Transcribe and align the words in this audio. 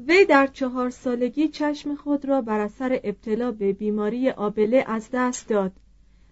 وی 0.00 0.24
در 0.24 0.46
چهار 0.46 0.90
سالگی 0.90 1.48
چشم 1.48 1.94
خود 1.94 2.24
را 2.24 2.40
بر 2.40 2.60
اثر 2.60 3.00
ابتلا 3.04 3.50
به 3.50 3.72
بیماری 3.72 4.30
آبله 4.30 4.84
از 4.86 5.08
دست 5.12 5.48
داد. 5.48 5.72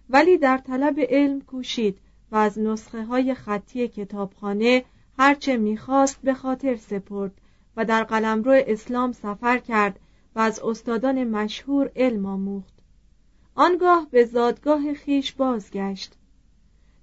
ولی 0.09 0.37
در 0.37 0.57
طلب 0.57 0.99
علم 1.09 1.41
کوشید 1.41 1.97
و 2.31 2.35
از 2.35 2.59
نسخه 2.59 3.03
های 3.03 3.33
خطی 3.33 3.87
کتابخانه 3.87 4.83
هرچه 5.17 5.57
می‌خواست 5.57 6.21
به 6.21 6.33
خاطر 6.33 6.75
سپرد 6.75 7.31
و 7.77 7.85
در 7.85 8.03
قلمرو 8.03 8.63
اسلام 8.67 9.11
سفر 9.11 9.57
کرد 9.57 9.99
و 10.35 10.39
از 10.39 10.59
استادان 10.59 11.23
مشهور 11.23 11.91
علم 11.95 12.25
آموخت. 12.25 12.73
آنگاه 13.55 14.07
به 14.11 14.25
زادگاه 14.25 14.93
خیش 14.93 15.33
بازگشت. 15.33 16.13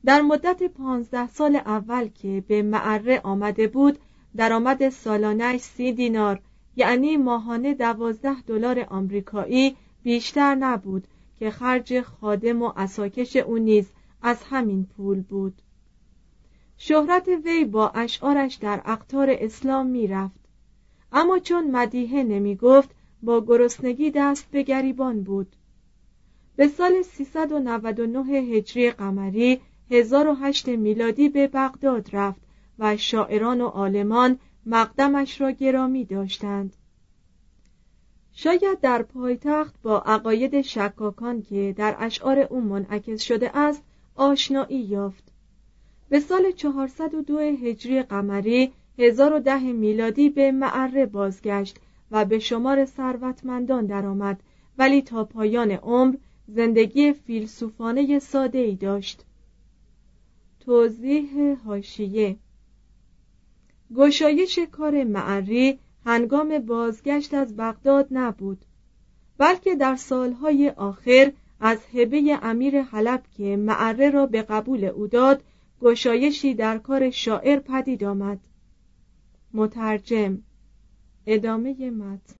در 0.04 0.20
مدت 0.20 0.62
پانزده 0.62 1.28
سال 1.28 1.56
اول 1.56 2.08
که 2.08 2.44
به 2.48 2.62
معره 2.62 3.20
آمده 3.20 3.66
بود 3.66 3.98
درآمد 4.36 4.88
سالانش 4.88 5.60
سی 5.60 5.92
دینار 5.92 6.40
یعنی 6.80 7.16
ماهانه 7.16 7.74
دوازده 7.74 8.42
دلار 8.42 8.86
آمریکایی 8.90 9.76
بیشتر 10.02 10.54
نبود 10.54 11.06
که 11.38 11.50
خرج 11.50 12.00
خادم 12.00 12.62
و 12.62 12.72
اساکش 12.76 13.36
او 13.36 13.58
نیز 13.58 13.86
از 14.22 14.42
همین 14.42 14.84
پول 14.84 15.20
بود. 15.20 15.62
شهرت 16.76 17.28
وی 17.44 17.64
با 17.64 17.88
اشعارش 17.88 18.54
در 18.54 18.82
اقتار 18.84 19.28
اسلام 19.30 19.86
می‌رفت. 19.86 20.40
اما 21.12 21.38
چون 21.38 21.70
مدیحه 21.70 22.22
نمی 22.22 22.56
گفت 22.56 22.90
با 23.22 23.44
گرسنگی 23.46 24.10
دست 24.10 24.50
به 24.50 24.62
گریبان 24.62 25.22
بود. 25.22 25.56
به 26.56 26.68
سال 26.68 27.02
399 27.02 28.24
هجری 28.32 28.90
قمری 28.90 29.60
1008 29.90 30.68
میلادی 30.68 31.28
به 31.28 31.46
بغداد 31.46 32.08
رفت 32.12 32.40
و 32.78 32.96
شاعران 32.96 33.60
و 33.60 33.66
عالمان 33.66 34.38
مقدمش 34.66 35.40
را 35.40 35.50
گرامی 35.50 36.04
داشتند. 36.04 36.76
شاید 38.32 38.80
در 38.80 39.02
پایتخت 39.02 39.82
با 39.82 39.98
عقاید 39.98 40.60
شکاکان 40.60 41.42
که 41.42 41.74
در 41.76 41.96
اشعار 41.98 42.38
او 42.38 42.60
منعکس 42.60 43.22
شده 43.22 43.56
است 43.58 43.82
آشنایی 44.14 44.80
یافت. 44.80 45.32
به 46.08 46.20
سال 46.20 46.50
402 46.50 47.38
هجری 47.38 48.02
قمری 48.02 48.72
1010 48.98 49.58
میلادی 49.72 50.28
به 50.28 50.52
معره 50.52 51.06
بازگشت 51.06 51.78
و 52.10 52.24
به 52.24 52.38
شمار 52.38 52.84
ثروتمندان 52.84 53.86
درآمد 53.86 54.40
ولی 54.78 55.02
تا 55.02 55.24
پایان 55.24 55.70
عمر 55.70 56.16
زندگی 56.48 57.12
فیلسوفانه 57.12 58.18
ساده 58.18 58.58
ای 58.58 58.74
داشت. 58.74 59.24
توضیح 60.60 61.56
هاشیه 61.66 62.36
گشایش 63.96 64.58
کار 64.58 65.04
معری 65.04 65.78
هنگام 66.06 66.58
بازگشت 66.58 67.34
از 67.34 67.56
بغداد 67.56 68.08
نبود. 68.10 68.64
بلکه 69.38 69.74
در 69.74 69.96
سالهای 69.96 70.70
آخر 70.70 71.32
از 71.60 71.78
هبه 71.94 72.38
امیر 72.42 72.82
حلب 72.82 73.22
که 73.36 73.56
معره 73.56 74.10
را 74.10 74.26
به 74.26 74.42
قبول 74.42 74.84
او 74.84 75.06
داد 75.06 75.42
گشایشی 75.80 76.54
در 76.54 76.78
کار 76.78 77.10
شاعر 77.10 77.58
پدید 77.58 78.04
آمد. 78.04 78.38
مترجم 79.54 80.38
ادامه 81.26 81.90
متن. 81.90 82.39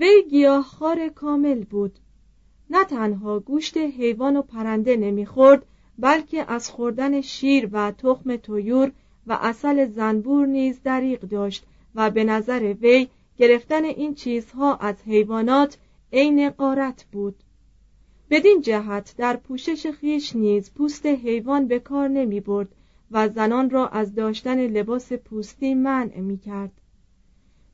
وی 0.00 0.22
گیاهخوار 0.30 1.08
کامل 1.08 1.64
بود. 1.64 1.98
نه 2.70 2.84
تنها 2.84 3.40
گوشت 3.40 3.76
حیوان 3.76 4.36
و 4.36 4.42
پرنده 4.42 4.96
نمی‌خورد 4.96 5.66
بلکه 5.98 6.52
از 6.52 6.70
خوردن 6.70 7.20
شیر 7.20 7.68
و 7.72 7.92
تخم 7.92 8.36
تویور 8.36 8.92
و 9.26 9.38
اصل 9.42 9.86
زنبور 9.86 10.46
نیز 10.46 10.80
دریغ 10.84 11.20
داشت 11.20 11.64
و 11.94 12.10
به 12.10 12.24
نظر 12.24 12.74
وی 12.80 13.08
گرفتن 13.38 13.84
این 13.84 14.14
چیزها 14.14 14.76
از 14.76 14.94
حیوانات 15.06 15.78
عین 16.12 16.50
قارت 16.50 17.04
بود. 17.12 17.34
بدین 18.30 18.60
جهت 18.60 19.14
در 19.18 19.36
پوشش 19.36 19.86
خیش 19.86 20.36
نیز 20.36 20.74
پوست 20.74 21.06
حیوان 21.06 21.66
به 21.66 21.78
کار 21.78 22.08
نمی 22.08 22.40
برد 22.40 22.68
و 23.10 23.28
زنان 23.28 23.70
را 23.70 23.88
از 23.88 24.14
داشتن 24.14 24.66
لباس 24.66 25.12
پوستی 25.12 25.74
منع 25.74 26.20
می 26.20 26.38
کرد 26.38 26.72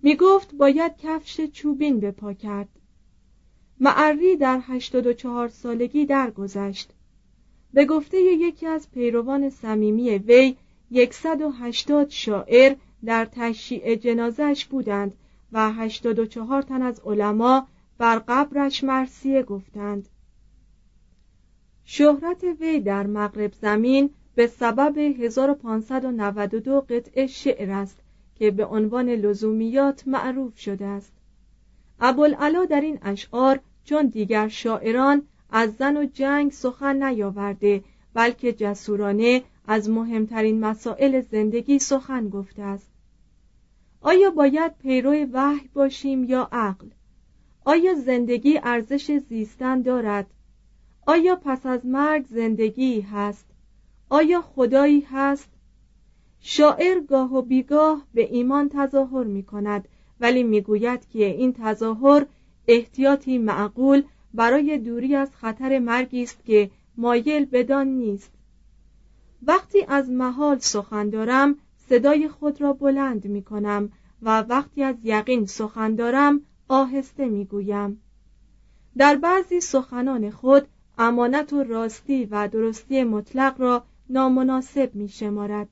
می 0.03 0.17
گفت 0.17 0.55
باید 0.55 0.97
کفش 0.99 1.41
چوبین 1.41 2.01
به 2.01 2.11
پا 2.11 2.33
کرد. 2.33 2.69
معری 3.81 4.37
در 4.37 4.61
هشتاد 4.63 5.07
و 5.07 5.13
چهار 5.13 5.49
سالگی 5.49 6.07
درگذشت. 6.07 6.91
به 7.73 7.85
گفته 7.85 8.21
یکی 8.21 8.67
از 8.67 8.91
پیروان 8.91 9.51
صمیمی 9.51 10.11
وی 10.11 10.57
یکصد 10.91 11.41
و 11.41 11.51
هشتاد 11.51 12.09
شاعر 12.09 12.75
در 13.05 13.25
تشییع 13.25 13.95
جنازش 13.95 14.65
بودند 14.65 15.15
و 15.53 15.73
هشتاد 15.73 16.19
و 16.19 16.27
چهار 16.27 16.63
تن 16.63 16.83
از 16.83 17.01
علما 17.01 17.69
بر 17.99 18.19
قبرش 18.29 18.85
مرسیه 18.85 19.43
گفتند. 19.43 20.09
شهرت 21.85 22.45
وی 22.61 22.81
در 22.81 23.07
مغرب 23.07 23.53
زمین 23.53 24.11
به 24.35 24.47
سبب 24.47 24.99
1592 24.99 26.81
قطعه 26.81 27.27
شعر 27.27 27.71
است. 27.71 28.02
که 28.43 28.51
به 28.51 28.67
عنوان 28.67 29.09
لزومیات 29.09 30.09
معروف 30.09 30.59
شده 30.59 30.85
است. 30.85 31.13
ابوالعلا 32.01 32.65
در 32.65 32.81
این 32.81 32.99
اشعار 33.03 33.61
چون 33.85 34.07
دیگر 34.07 34.49
شاعران 34.49 35.23
از 35.51 35.77
زن 35.77 35.97
و 35.97 36.05
جنگ 36.05 36.53
سخن 36.53 37.03
نیاورده 37.03 37.85
بلکه 38.15 38.53
جسورانه 38.53 39.43
از 39.67 39.91
مهمترین 39.91 40.61
مسائل 40.61 41.21
زندگی 41.21 41.79
سخن 41.79 42.29
گفته 42.29 42.63
است. 42.63 42.91
آیا 44.01 44.31
باید 44.31 44.79
پیرو 44.79 45.27
وحی 45.33 45.69
باشیم 45.75 46.25
یا 46.25 46.49
عقل؟ 46.53 46.87
آیا 47.65 47.95
زندگی 47.95 48.61
ارزش 48.63 49.19
زیستن 49.19 49.83
دارد؟ 49.83 50.27
آیا 51.07 51.37
پس 51.37 51.67
از 51.67 51.87
مرگ 51.87 52.27
زندگی 52.27 53.01
هست؟ 53.01 53.47
آیا 54.09 54.41
خدایی 54.41 55.01
هست؟ 55.01 55.49
شاعر 56.45 57.01
گاه 57.01 57.35
و 57.35 57.43
بیگاه 57.43 58.07
به 58.15 58.35
ایمان 58.35 58.69
تظاهر 58.69 59.25
می 59.25 59.43
کند 59.43 59.89
ولی 60.21 60.43
می‌گوید 60.43 61.09
که 61.09 61.25
این 61.25 61.53
تظاهر 61.53 62.27
احتیاطی 62.69 63.39
معقول 63.39 64.03
برای 64.35 64.79
دوری 64.79 65.15
از 65.15 65.31
خطر 65.37 65.79
مرگی 65.79 66.23
است 66.23 66.45
که 66.45 66.71
مایل 66.97 67.45
بدان 67.45 67.87
نیست. 67.87 68.33
وقتی 69.43 69.85
از 69.89 70.11
محال 70.11 70.59
سخن 70.59 71.11
دارم 71.11 71.57
صدای 71.89 72.29
خود 72.29 72.61
را 72.61 72.73
بلند 72.73 73.25
می 73.25 73.43
کنم 73.43 73.93
و 74.23 74.41
وقتی 74.41 74.83
از 74.83 74.97
یقین 75.03 75.47
سخن 75.47 75.95
دارم 75.95 76.41
آهسته 76.69 77.29
می 77.29 77.45
گویم 77.45 78.03
در 78.97 79.17
بعضی 79.17 79.61
سخنان 79.61 80.31
خود 80.31 80.69
امانت 80.99 81.53
و 81.53 81.63
راستی 81.63 82.25
و 82.25 82.49
درستی 82.49 83.05
مطلق 83.05 83.61
را 83.61 83.85
نامناسب 84.11 84.95
می 84.95 85.09
شمارد 85.09 85.69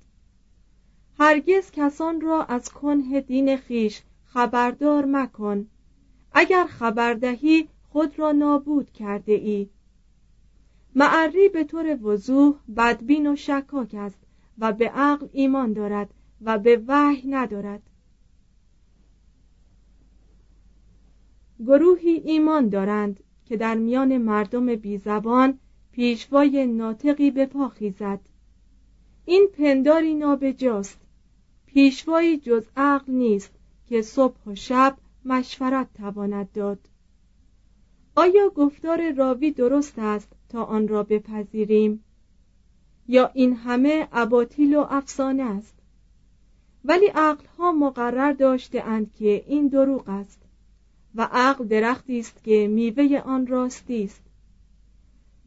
هرگز 1.21 1.71
کسان 1.71 2.21
را 2.21 2.45
از 2.45 2.69
کنه 2.69 3.21
دین 3.21 3.57
خیش 3.57 4.03
خبردار 4.25 5.05
مکن. 5.05 5.67
اگر 6.33 6.67
خبر 6.67 7.15
دهی 7.15 7.69
خود 7.89 8.19
را 8.19 8.33
نابود 8.33 8.91
کرده 8.91 9.33
ای. 9.33 9.69
معری 10.95 11.49
به 11.49 11.65
طور 11.65 11.99
وضوح 12.03 12.55
بدبین 12.77 13.27
و 13.27 13.37
شکاک 13.37 13.95
است 13.95 14.19
و 14.59 14.73
به 14.73 14.89
عقل 14.89 15.29
ایمان 15.33 15.73
دارد 15.73 16.15
و 16.41 16.59
به 16.59 16.83
وحی 16.89 17.29
ندارد. 17.29 17.83
گروهی 21.67 22.11
ایمان 22.25 22.69
دارند 22.69 23.21
که 23.45 23.57
در 23.57 23.75
میان 23.75 24.19
مردم 24.19 24.77
بیزبان 24.77 25.59
پیشوای 25.93 26.67
ناطقی 26.67 27.31
به 27.31 27.47
پا 27.47 27.69
خیزد. 27.69 28.21
این 29.25 29.49
پنداری 29.59 30.15
نابجاست 30.15 31.00
پیشوایی 31.73 32.39
جز 32.39 32.65
عقل 32.77 33.13
نیست 33.13 33.51
که 33.89 34.03
صبح 34.03 34.37
و 34.47 34.55
شب 34.55 34.97
مشورت 35.25 35.89
تواند 35.95 36.53
داد. 36.53 36.79
آیا 38.17 38.49
گفتار 38.49 39.13
راوی 39.13 39.51
درست 39.51 39.99
است 39.99 40.29
تا 40.49 40.65
آن 40.65 40.89
را 40.89 41.03
بپذیریم؟ 41.03 42.05
یا 43.09 43.31
این 43.35 43.57
همه 43.57 44.09
اباطیل 44.13 44.77
و 44.77 44.87
افسانه 44.91 45.43
است؟ 45.43 45.75
ولی 46.85 47.07
عقلها 47.07 47.73
مقرر 47.73 48.33
داشته 48.33 48.83
اند 48.83 49.15
که 49.15 49.45
این 49.47 49.69
دروغ 49.69 50.09
است 50.09 50.43
و 51.15 51.29
عقل 51.33 51.65
درختی 51.65 52.19
است 52.19 52.45
که 52.45 52.69
میوه 52.69 53.19
آن 53.25 53.47
راستی 53.47 54.05
است. 54.05 54.23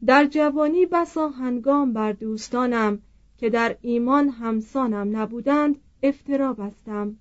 در 0.06 0.26
جوانی 0.26 0.86
بسا 0.86 1.28
هنگام 1.28 1.92
بر 1.92 2.12
دوستانم 2.12 3.02
که 3.38 3.50
در 3.50 3.76
ایمان 3.80 4.28
همسانم 4.28 5.16
نبودند 5.16 5.80
افترا 6.04 6.52
بستم 6.52 7.16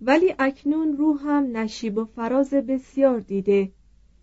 ولی 0.00 0.34
اکنون 0.38 0.96
روحم 0.96 1.56
نشیب 1.56 1.98
و 1.98 2.04
فراز 2.04 2.50
بسیار 2.50 3.20
دیده. 3.20 3.72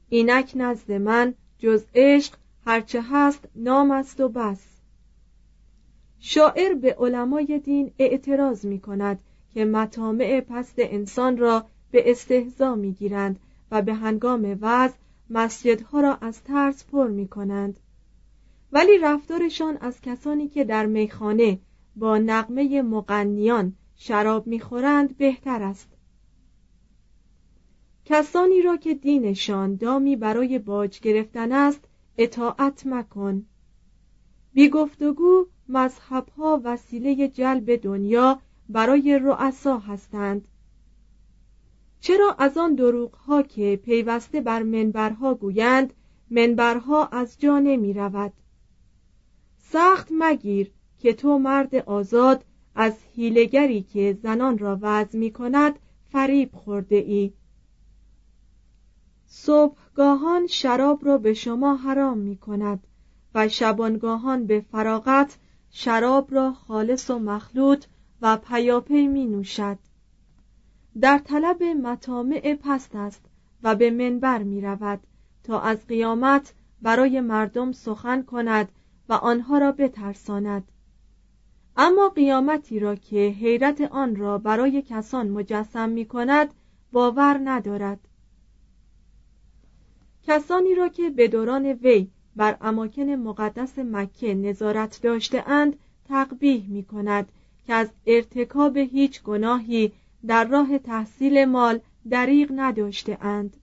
اینک 0.10 0.52
نزد 0.56 0.92
من 0.92 1.34
جز 1.60 1.84
عشق 1.96 2.34
هرچه 2.66 3.02
هست 3.02 3.48
نام 3.56 3.92
است 3.92 4.20
و 4.20 4.30
بس. 4.30 4.68
شاعر 6.20 6.74
به 6.74 6.96
علمای 7.00 7.60
دین 7.64 7.92
اعتراض 8.00 8.66
می 8.66 8.80
کند 8.80 9.20
که 9.54 9.66
مطامع 9.66 10.42
پست 10.42 10.76
انسان 10.78 11.38
را 11.38 11.66
به 11.92 12.12
استهزا 12.12 12.76
می 12.76 12.92
گیرند 12.92 13.40
و 13.72 13.82
به 13.82 13.94
هنگام 13.94 14.58
وضع 14.62 14.96
مسجدها 15.30 16.02
را 16.02 16.16
از 16.16 16.44
ترس 16.44 16.86
پر 16.86 17.08
می 17.08 17.28
کنند. 17.28 17.80
ولی 18.72 18.98
رفتارشان 18.98 19.78
از 19.78 20.02
کسانی 20.02 20.48
که 20.48 20.64
در 20.64 20.86
میخانه 20.86 21.60
با 21.96 22.18
نقمه 22.18 22.82
مقنیان 22.82 23.74
شراب 23.96 24.48
می‌خورند 24.48 25.18
بهتر 25.18 25.64
است. 25.64 25.88
کسانی 28.06 28.62
را 28.62 28.78
که 28.78 28.94
دینشان 28.94 29.76
دامی 29.76 30.16
برای 30.16 30.60
باج 30.60 31.00
گرفتن 31.00 31.52
است 31.52 31.88
اطاعت 32.18 32.86
مکن. 32.86 33.46
بی 34.54 34.70
گفتگو 34.70 35.46
مذهبها 35.70 36.62
وسیله 36.64 37.28
جلب 37.28 37.76
دنیا 37.76 38.42
برای 38.70 39.20
رؤسا 39.24 39.78
هستند. 39.78 40.48
چرا 42.00 42.36
از 42.40 42.58
آن 42.58 42.76
دروغها 42.76 43.42
که 43.42 43.80
پیوسته 43.84 44.42
بر 44.42 44.64
منبرها 44.64 45.34
گویند 45.36 45.94
منبرها 46.30 47.06
از 47.06 47.40
جا 47.40 47.60
نمی 47.60 47.94
رود 47.94 48.34
سخت 49.58 50.08
مگیر 50.12 50.72
که 51.02 51.14
تو 51.14 51.40
مرد 51.40 51.76
آزاد 51.76 52.46
از 52.76 52.98
هیلگری 53.16 53.82
که 53.82 54.18
زنان 54.24 54.58
را 54.58 54.80
وضع 54.82 55.20
می 55.20 55.32
کند 55.32 55.80
فریب 56.12 56.50
خورده 56.54 56.96
ای. 56.96 57.34
صبحگاهان 59.26 60.48
شراب 60.48 61.06
را 61.06 61.18
به 61.18 61.34
شما 61.34 61.76
حرام 61.76 62.18
می 62.18 62.38
کند 62.38 62.88
و 63.36 63.48
شبانگاهان 63.48 64.46
به 64.46 64.66
فراغت 64.72 65.38
شراب 65.72 66.34
را 66.34 66.54
خالص 66.54 67.10
و 67.10 67.20
مخلوط 67.20 67.86
و 68.22 68.38
پیاپی 68.38 69.08
می 69.08 69.26
نوشد 69.26 69.78
در 71.02 71.18
طلب 71.18 71.64
مطامع 71.64 72.58
پست 72.64 72.96
است 72.96 73.26
و 73.64 73.76
به 73.76 73.92
منبر 73.92 74.44
می 74.44 74.62
رود 74.62 75.00
تا 75.44 75.62
از 75.62 75.88
قیامت 75.88 76.54
برای 76.82 77.22
مردم 77.22 77.72
سخن 77.72 78.22
کند 78.22 78.72
و 79.10 79.14
آنها 79.14 79.58
را 79.58 79.72
بترساند. 79.72 80.64
اما 81.78 82.10
قیامتی 82.10 82.80
را 82.80 82.96
که 82.96 83.36
حیرت 83.40 83.82
آن 83.82 84.16
را 84.16 84.38
برای 84.38 84.82
کسان 84.82 85.30
مجسم 85.30 85.90
می 85.90 86.06
کند 86.06 86.54
باور 86.92 87.42
ندارد. 87.44 88.00
کسانی 90.28 90.76
را 90.76 90.88
که 90.88 91.10
به 91.10 91.28
دوران 91.28 91.66
وی 91.66 92.08
بر 92.36 92.58
اماکن 92.62 93.10
مقدس 93.10 93.80
مکه 93.80 94.34
نظارت 94.34 95.02
داشته 95.02 95.50
اند 95.50 95.80
تقبیح 96.08 96.70
می 96.70 96.84
کند 96.84 97.32
که 97.68 97.74
از 97.74 97.90
ارتکاب 98.06 98.78
هیچ 98.78 99.24
گناهی 99.24 99.92
در 100.28 100.46
راه 100.46 100.78
تحصیل 100.78 101.46
مال 101.46 101.80
دریغ 102.10 102.52
نداشته 102.56 103.18
اند 103.22 103.58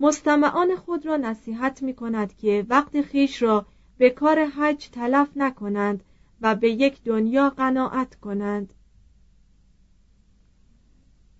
مستمعان 0.00 0.76
خود 0.76 1.06
را 1.06 1.16
نصیحت 1.16 1.82
می 1.82 1.94
کند 1.94 2.36
که 2.36 2.66
وقت 2.68 3.02
خیش 3.02 3.42
را 3.42 3.66
به 3.98 4.10
کار 4.10 4.44
حج 4.44 4.88
تلف 4.88 5.28
نکنند 5.36 6.04
و 6.40 6.54
به 6.54 6.70
یک 6.70 7.02
دنیا 7.02 7.50
قناعت 7.50 8.14
کنند. 8.14 8.74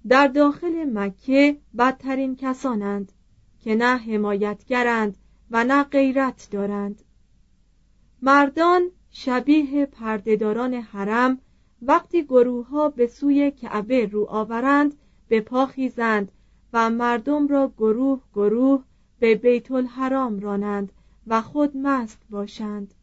در 0.08 0.26
داخل 0.26 0.90
مکه 0.98 1.56
بدترین 1.78 2.36
کسانند 2.36 3.12
که 3.58 3.74
نه 3.74 3.96
حمایتگرند 3.96 5.16
و 5.50 5.64
نه 5.64 5.84
غیرت 5.84 6.48
دارند. 6.50 7.02
مردان 8.22 8.90
شبیه 9.10 9.86
پردهداران 9.86 10.74
حرم 10.74 11.38
وقتی 11.82 12.24
گروه 12.24 12.68
ها 12.68 12.88
به 12.88 13.06
سوی 13.06 13.50
کعبه 13.50 14.06
رو 14.06 14.26
آورند 14.30 14.94
به 15.28 15.40
پا 15.40 15.66
خیزند 15.66 16.32
و 16.72 16.90
مردم 16.90 17.48
را 17.48 17.72
گروه 17.76 18.20
گروه 18.34 18.84
به 19.18 19.34
بیت 19.34 19.70
الحرام 19.70 20.40
رانند 20.40 20.92
و 21.26 21.42
خود 21.42 21.76
مست 21.76 22.22
باشند. 22.30 22.94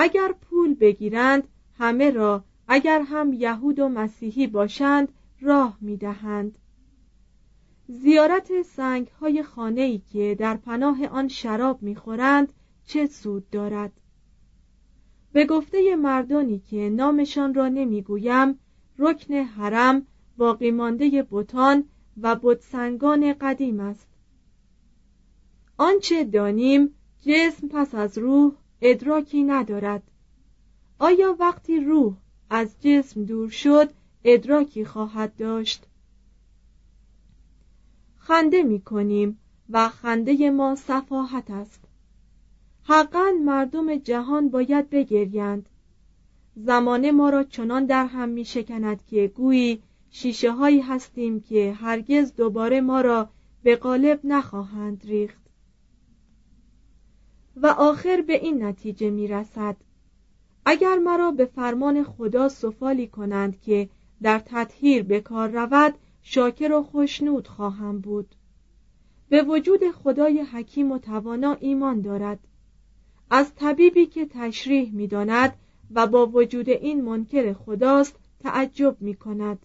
اگر 0.00 0.34
پول 0.40 0.74
بگیرند 0.74 1.48
همه 1.78 2.10
را 2.10 2.44
اگر 2.68 3.02
هم 3.02 3.32
یهود 3.32 3.78
و 3.78 3.88
مسیحی 3.88 4.46
باشند 4.46 5.12
راه 5.40 5.78
می‌دهند. 5.80 6.58
زیارت 7.88 8.62
سنگ 8.62 9.08
های 9.08 9.42
خانه 9.42 9.80
ای 9.80 9.98
که 9.98 10.36
در 10.38 10.56
پناه 10.56 11.06
آن 11.06 11.28
شراب 11.28 11.82
می‌خورند 11.82 12.52
چه 12.86 13.06
سود 13.06 13.50
دارد؟ 13.50 13.92
به 15.32 15.46
گفته 15.46 15.96
مردانی 15.96 16.58
که 16.58 16.90
نامشان 16.90 17.54
را 17.54 17.68
نمی‌گویم 17.68 18.58
رکن 18.98 19.34
حرم 19.34 20.06
باقی 20.36 20.70
مانده 20.70 21.22
بوتان 21.22 21.84
و 22.22 22.36
بتسنگان 22.36 23.32
قدیم 23.40 23.80
است. 23.80 24.08
آنچه 25.76 26.24
دانیم 26.24 26.94
جسم 27.20 27.68
پس 27.68 27.94
از 27.94 28.18
روح 28.18 28.52
ادراکی 28.82 29.42
ندارد. 29.44 30.02
آیا 30.98 31.36
وقتی 31.40 31.80
روح 31.80 32.14
از 32.50 32.76
جسم 32.80 33.24
دور 33.24 33.50
شد 33.50 33.90
ادراکی 34.24 34.84
خواهد 34.84 35.36
داشت؟ 35.36 35.86
خنده 38.16 38.62
می 38.62 38.80
کنیم 38.80 39.38
و 39.70 39.88
خنده 39.88 40.50
ما 40.50 40.74
صفاحت 40.74 41.50
است. 41.50 41.84
حقا 42.84 43.32
مردم 43.44 43.96
جهان 43.96 44.48
باید 44.48 44.90
بگریند. 44.90 45.68
زمانه 46.56 47.12
ما 47.12 47.30
را 47.30 47.44
چنان 47.44 47.86
در 47.86 48.06
هم 48.06 48.28
می 48.28 48.44
شکند 48.44 49.06
که 49.06 49.28
گویی 49.28 49.82
شیشه 50.10 50.52
هایی 50.52 50.80
هستیم 50.80 51.40
که 51.40 51.72
هرگز 51.72 52.34
دوباره 52.36 52.80
ما 52.80 53.00
را 53.00 53.28
به 53.62 53.76
قالب 53.76 54.20
نخواهند 54.24 55.00
ریخت. 55.04 55.37
و 57.62 57.66
آخر 57.66 58.20
به 58.26 58.32
این 58.32 58.64
نتیجه 58.64 59.10
می 59.10 59.26
رسد 59.28 59.76
اگر 60.64 60.98
مرا 60.98 61.30
به 61.30 61.44
فرمان 61.44 62.04
خدا 62.04 62.48
سفالی 62.48 63.06
کنند 63.06 63.60
که 63.60 63.88
در 64.22 64.38
تطهیر 64.38 65.02
به 65.02 65.20
کار 65.20 65.48
رود 65.48 65.94
شاکر 66.22 66.72
و 66.72 66.82
خوشنود 66.82 67.48
خواهم 67.48 67.98
بود. 67.98 68.34
به 69.28 69.42
وجود 69.42 69.90
خدای 69.90 70.40
حکیم 70.40 70.92
و 70.92 70.98
توانا 70.98 71.56
ایمان 71.60 72.00
دارد. 72.00 72.38
از 73.30 73.54
طبیبی 73.54 74.06
که 74.06 74.26
تشریح 74.26 74.94
می 74.94 75.06
داند 75.06 75.54
و 75.94 76.06
با 76.06 76.26
وجود 76.26 76.68
این 76.68 77.04
منکر 77.04 77.52
خداست 77.52 78.16
تعجب 78.40 78.96
می 79.00 79.14
کند 79.14 79.58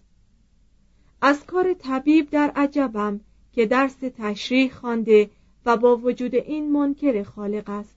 از 1.20 1.46
کار 1.46 1.74
طبیب 1.74 2.30
در 2.30 2.52
عجبم 2.56 3.20
که 3.52 3.66
درس 3.66 3.96
تشریح 3.96 4.72
خوانده 4.72 5.30
و 5.66 5.76
با 5.76 5.96
وجود 5.96 6.34
این 6.34 6.72
منکر 6.72 7.22
خالق 7.22 7.68
است. 7.70 7.96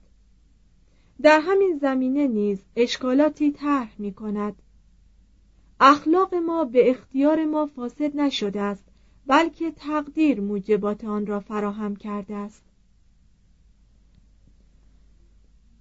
در 1.22 1.40
همین 1.40 1.78
زمینه 1.82 2.28
نیز 2.28 2.64
اشکالاتی 2.76 3.52
طرح 3.52 3.96
می 3.98 4.14
کند 4.14 4.56
اخلاق 5.80 6.36
ما 6.36 6.66
به 6.66 6.90
اختیار 6.90 7.46
ما 7.46 7.66
فاسد 7.66 8.16
نشده 8.16 8.62
است 8.62 8.86
بلکه 9.28 9.72
تقدیر 9.72 10.42
موجبات 10.42 11.06
آن 11.06 11.26
را 11.26 11.40
فراهم 11.40 11.96
کرده 11.96 12.36
است. 12.36 12.64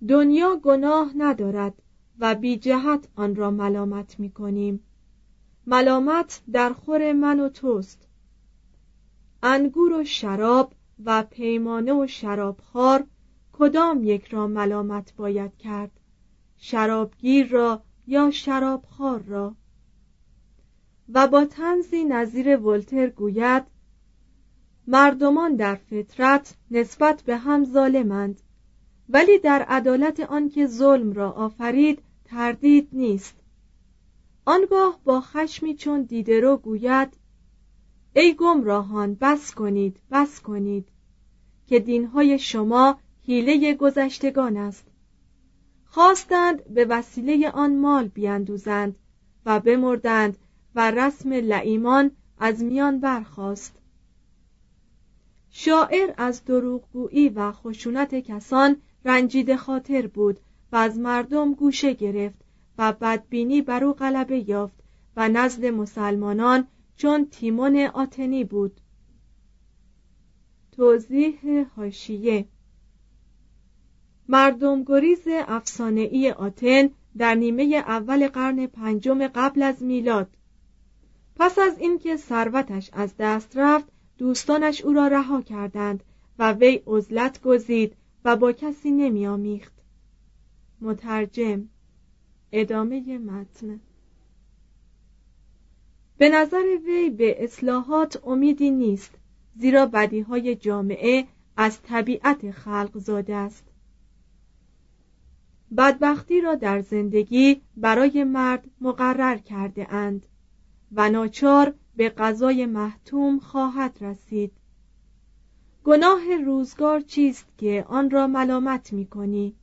دنیا 0.09 0.57
گناه 0.57 1.13
ندارد 1.17 1.83
و 2.19 2.35
بی 2.35 2.57
جهت 2.57 3.09
آن 3.17 3.35
را 3.35 3.51
ملامت 3.51 4.21
می 4.21 4.31
کنیم 4.31 4.81
ملامت 5.67 6.43
در 6.53 6.73
خور 6.73 7.13
من 7.13 7.41
و 7.41 7.49
توست. 7.49 8.09
انگور 9.43 9.93
و 9.93 10.05
شراب 10.05 10.73
و 11.05 11.23
پیمانه 11.23 11.93
و 11.93 12.07
شرابخوار 12.07 13.07
کدام 13.53 14.05
یک 14.05 14.25
را 14.25 14.47
ملامت 14.47 15.15
باید 15.17 15.57
کرد؟ 15.57 15.91
شرابگیر 16.57 17.49
را 17.49 17.83
یا 18.07 18.31
شرابخوار 18.31 19.23
را؟ 19.23 19.57
و 21.13 21.27
با 21.27 21.45
تنزی 21.45 22.05
نظیر 22.05 22.57
ولتر 22.57 23.09
گوید 23.09 23.65
مردمان 24.87 25.57
در 25.57 25.75
فطرت 25.75 26.57
نسبت 26.71 27.23
به 27.23 27.37
هم 27.37 27.65
ظالمند 27.65 28.41
ولی 29.09 29.39
در 29.39 29.63
عدالت 29.63 30.21
آنکه 30.21 30.67
ظلم 30.67 31.13
را 31.13 31.31
آفرید 31.31 32.03
تردید 32.25 32.89
نیست. 32.93 33.35
آنگاه 34.45 35.01
با 35.05 35.21
خشمی 35.21 35.75
چون 35.75 36.03
دیده 36.03 36.41
رو 36.41 36.57
گوید 36.57 37.17
ای 38.19 38.35
گمراهان 38.35 39.15
بس 39.21 39.55
کنید 39.55 40.01
بس 40.11 40.41
کنید 40.41 40.89
که 41.67 41.81
دینهای 41.81 42.39
شما 42.39 42.99
حیله 43.23 43.75
گذشتگان 43.75 44.57
است. 44.57 44.85
خواستند 45.85 46.65
به 46.75 46.85
وسیله 46.85 47.51
آن 47.51 47.77
مال 47.77 48.09
بیندوزند 48.09 48.97
و 49.47 49.61
بمردند 49.61 50.39
و 50.75 50.91
رسم 50.91 51.33
لعیمان 51.33 52.11
از 52.39 52.63
میان 52.63 53.01
برخاست. 53.01 53.75
شاعر 55.51 56.15
از 56.17 56.45
دروغگویی 56.45 57.29
و 57.29 57.53
خشونت 57.53 58.15
کسان 58.15 58.77
رنجیده 59.05 59.57
خاطر 59.57 60.07
بود 60.07 60.41
و 60.73 60.77
از 60.77 60.99
مردم 60.99 61.55
گوشه 61.55 61.93
گرفت 61.93 62.39
و 62.79 62.93
بدبینی 62.93 63.63
بر 63.63 63.85
او 63.85 63.93
غلبه 63.93 64.49
یافت 64.49 64.77
و 65.17 65.29
نزد 65.29 65.67
مسلمانان 65.67 66.69
چون 66.97 67.27
تیمون 67.31 67.77
آتنی 67.77 68.45
بود. 68.45 68.81
توضیح 70.73 71.67
هاشیه 71.77 72.49
مردم 74.29 74.85
گریز 74.85 75.23
افسانه‌ای 75.29 76.31
آتن 76.31 76.91
در 77.19 77.35
نیمه 77.35 77.65
اول 77.87 78.29
قرن 78.29 78.67
پنجم 78.67 79.29
قبل 79.29 79.63
از 79.63 79.83
میلاد. 79.83 80.37
پس 81.37 81.59
از 81.59 81.79
اینکه 81.79 82.17
ثروتش 82.17 82.91
از 82.93 83.15
دست 83.19 83.57
رفت 83.57 83.87
دوستانش 84.19 84.81
او 84.81 84.93
را 84.93 85.09
رها 85.09 85.43
کردند 85.43 86.05
و 86.39 86.53
وی 86.53 86.83
عزلت 86.87 87.43
گزید 87.43 87.97
و 88.25 88.37
با 88.37 88.53
کسی 88.53 88.91
نمیآمیخت. 88.91 89.73
مترجم. 90.81 91.69
ادامه 92.53 93.19
متن. 93.19 93.81
به 96.19 96.29
نظر 96.29 96.65
وی 96.87 97.11
به 97.11 97.45
اصلاحات 97.45 98.27
امیدی 98.27 98.71
نیست 98.71 99.15
زیرا 99.57 99.87
بدیهای 99.87 100.57
جامعه 100.57 101.27
از 101.57 101.83
طبیعت 101.83 102.51
خلق 102.51 102.99
زاده 102.99 103.35
است. 103.35 103.65
بدبختی 105.77 106.41
را 106.41 106.55
در 106.55 106.81
زندگی 106.81 107.63
برای 107.77 108.25
مرد 108.25 108.71
مقرر 108.81 109.37
کرده 109.37 109.95
اند 109.95 110.27
و 110.93 111.11
ناچار 111.11 111.75
به 111.97 112.09
قضای 112.09 112.67
محتوم 112.67 113.39
خواهد 113.39 113.97
رسید. 114.01 114.53
گناه 115.85 116.37
روزگار 116.45 117.01
چیست 117.01 117.47
که 117.59 117.85
آن 117.89 118.11
را 118.11 118.27
ملامت 118.27 118.93
می 118.93 119.07
کنی؟ 119.07 119.55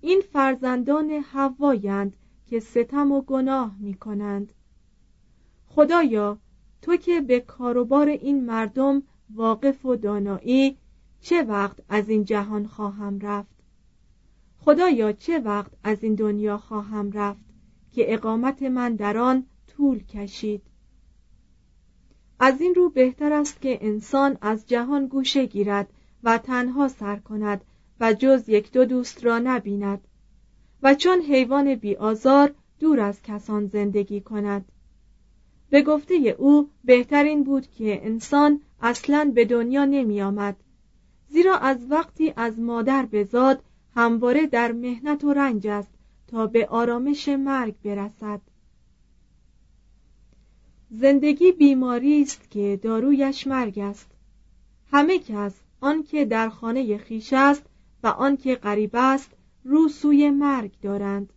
این 0.00 0.20
فرزندان 0.32 1.10
هوایند 1.10 2.16
که 2.46 2.60
ستم 2.60 3.12
و 3.12 3.20
گناه 3.20 3.76
می 3.80 3.94
کنند 3.94 4.52
خدایا 5.78 6.38
تو 6.82 6.96
که 6.96 7.20
به 7.20 7.40
کاروبار 7.40 8.08
این 8.08 8.44
مردم 8.44 9.02
واقف 9.34 9.86
و 9.86 9.96
دانایی 9.96 10.76
چه 11.20 11.42
وقت 11.42 11.80
از 11.88 12.08
این 12.08 12.24
جهان 12.24 12.66
خواهم 12.66 13.18
رفت؟ 13.18 13.56
خدایا 14.58 15.12
چه 15.12 15.38
وقت 15.38 15.70
از 15.84 16.04
این 16.04 16.14
دنیا 16.14 16.58
خواهم 16.58 17.12
رفت 17.12 17.44
که 17.92 18.14
اقامت 18.14 18.62
من 18.62 18.94
در 18.94 19.18
آن 19.18 19.46
طول 19.66 20.04
کشید؟ 20.04 20.62
از 22.40 22.60
این 22.60 22.74
رو 22.74 22.90
بهتر 22.90 23.32
است 23.32 23.60
که 23.60 23.78
انسان 23.80 24.38
از 24.40 24.68
جهان 24.68 25.06
گوشه 25.06 25.46
گیرد 25.46 25.92
و 26.22 26.38
تنها 26.38 26.88
سر 26.88 27.16
کند 27.16 27.64
و 28.00 28.12
جز 28.12 28.48
یک 28.48 28.72
دو 28.72 28.84
دوست 28.84 29.24
را 29.24 29.38
نبیند 29.38 30.08
و 30.82 30.94
چون 30.94 31.20
حیوان 31.20 31.74
بیآزار 31.74 32.54
دور 32.78 33.00
از 33.00 33.22
کسان 33.22 33.66
زندگی 33.66 34.20
کند. 34.20 34.64
به 35.70 35.82
گفته 35.82 36.14
او 36.14 36.70
بهترین 36.84 37.44
بود 37.44 37.70
که 37.70 38.06
انسان 38.06 38.60
اصلا 38.80 39.32
به 39.34 39.44
دنیا 39.44 39.84
نمی 39.84 40.22
آمد 40.22 40.56
زیرا 41.28 41.56
از 41.56 41.90
وقتی 41.90 42.32
از 42.36 42.58
مادر 42.58 43.06
بزاد 43.06 43.62
همواره 43.94 44.46
در 44.46 44.72
مهنت 44.72 45.24
و 45.24 45.32
رنج 45.32 45.66
است 45.66 45.90
تا 46.26 46.46
به 46.46 46.66
آرامش 46.66 47.28
مرگ 47.28 47.74
برسد. 47.84 48.40
زندگی 50.90 51.52
بیماری 51.52 52.22
است 52.22 52.50
که 52.50 52.80
دارویش 52.82 53.46
مرگ 53.46 53.78
است. 53.78 54.10
همه 54.90 55.18
کس 55.18 55.54
آنکه 55.80 56.24
در 56.24 56.48
خانه 56.48 56.98
خیش 56.98 57.32
است 57.32 57.66
و 58.02 58.06
آنکه 58.06 58.54
غریب 58.54 58.90
است 58.94 59.30
رو 59.64 59.88
سوی 59.88 60.30
مرگ 60.30 60.80
دارند. 60.82 61.32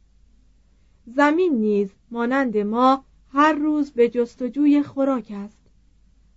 زمین 1.06 1.54
نیز 1.54 1.90
مانند 2.12 2.58
ما 2.58 3.06
هر 3.34 3.54
روز 3.54 3.92
به 3.92 4.10
جستجوی 4.10 4.84
خوراک 4.84 5.32
است 5.36 5.62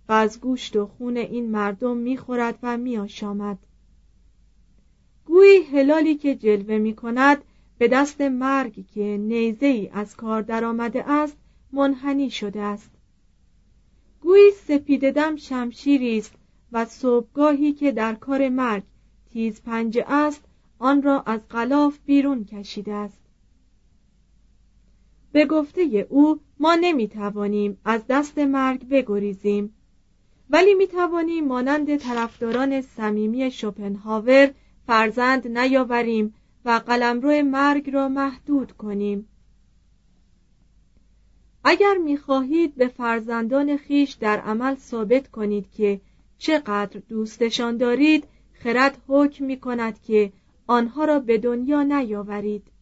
و 0.09 0.13
از 0.13 0.41
گوشت 0.41 0.75
و 0.75 0.85
خون 0.85 1.17
این 1.17 1.51
مردم 1.51 1.97
می‌خورد 1.97 2.59
و 2.63 2.77
میآشامد. 2.77 3.57
گویی 5.25 5.61
هلالی 5.61 6.15
که 6.15 6.35
جلوه 6.35 6.77
می 6.77 6.93
کند 6.93 7.43
به 7.77 7.87
دست 7.87 8.21
مرگ 8.21 8.85
که 8.87 9.17
نیزه 9.17 9.65
ای 9.65 9.89
از 9.93 10.15
کار 10.15 10.41
درآمده 10.41 11.11
است 11.11 11.37
منحنی 11.71 12.29
شده 12.29 12.61
است. 12.61 12.91
گویی 14.21 14.51
سپیددم 14.51 15.35
شمشیری 15.35 16.17
است 16.17 16.33
و 16.71 16.85
صبحگاهی 16.85 17.73
که 17.73 17.91
در 17.91 18.15
کار 18.15 18.49
مرگ 18.49 18.83
تیز 19.31 19.61
پنجه 19.61 20.05
است 20.07 20.43
آن 20.79 21.01
را 21.01 21.21
از 21.21 21.39
غلاف 21.49 21.99
بیرون 22.05 22.45
کشیده 22.45 22.93
است. 22.93 23.24
به 25.35 25.45
گفته 25.45 26.07
او 26.09 26.39
ما 26.59 26.75
نمی 26.75 27.07
توانیم 27.07 27.77
از 27.85 28.01
دست 28.09 28.37
مرگ 28.37 28.87
بگریزیم. 28.89 29.75
ولی 30.49 30.73
می 30.73 30.87
توانیم 30.87 31.47
مانند 31.47 31.97
طرفداران 31.97 32.81
صمیمی 32.81 33.51
شوپنهاور 33.51 34.53
فرزند 34.87 35.57
نیاوریم 35.57 36.33
و 36.65 36.81
قلمرو 36.87 37.41
مرگ 37.43 37.89
را 37.89 38.09
محدود 38.09 38.71
کنیم. 38.71 39.27
اگر 41.63 41.97
می‌خواهید 41.97 42.75
به 42.75 42.87
فرزندان 42.87 43.77
خیش 43.77 44.11
در 44.11 44.39
عمل 44.39 44.75
ثابت 44.75 45.27
کنید 45.27 45.71
که 45.71 46.01
چقدر 46.37 47.01
دوستشان 47.09 47.77
دارید 47.77 48.27
خرد 48.51 48.97
حکم 49.07 49.45
می 49.45 49.59
کند 49.59 50.01
که 50.01 50.31
آنها 50.67 51.05
را 51.05 51.19
به 51.19 51.37
دنیا 51.37 51.83
نیاورید. 51.83 52.74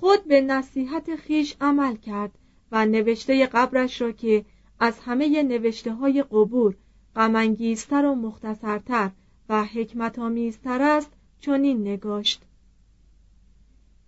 خود 0.00 0.24
به 0.24 0.40
نصیحت 0.40 1.16
خیش 1.16 1.56
عمل 1.60 1.96
کرد 1.96 2.38
و 2.72 2.86
نوشته 2.86 3.46
قبرش 3.46 4.00
را 4.00 4.12
که 4.12 4.44
از 4.80 4.98
همه 4.98 5.42
نوشته 5.42 5.92
های 5.92 6.22
قبور 6.22 6.76
غمانگیزتر 7.16 8.06
و 8.06 8.14
مختصرتر 8.14 9.10
و 9.48 9.64
حکمت 9.64 10.18
آمیزتر 10.18 10.82
است 10.82 11.10
چنین 11.40 11.80
نگاشت. 11.80 12.42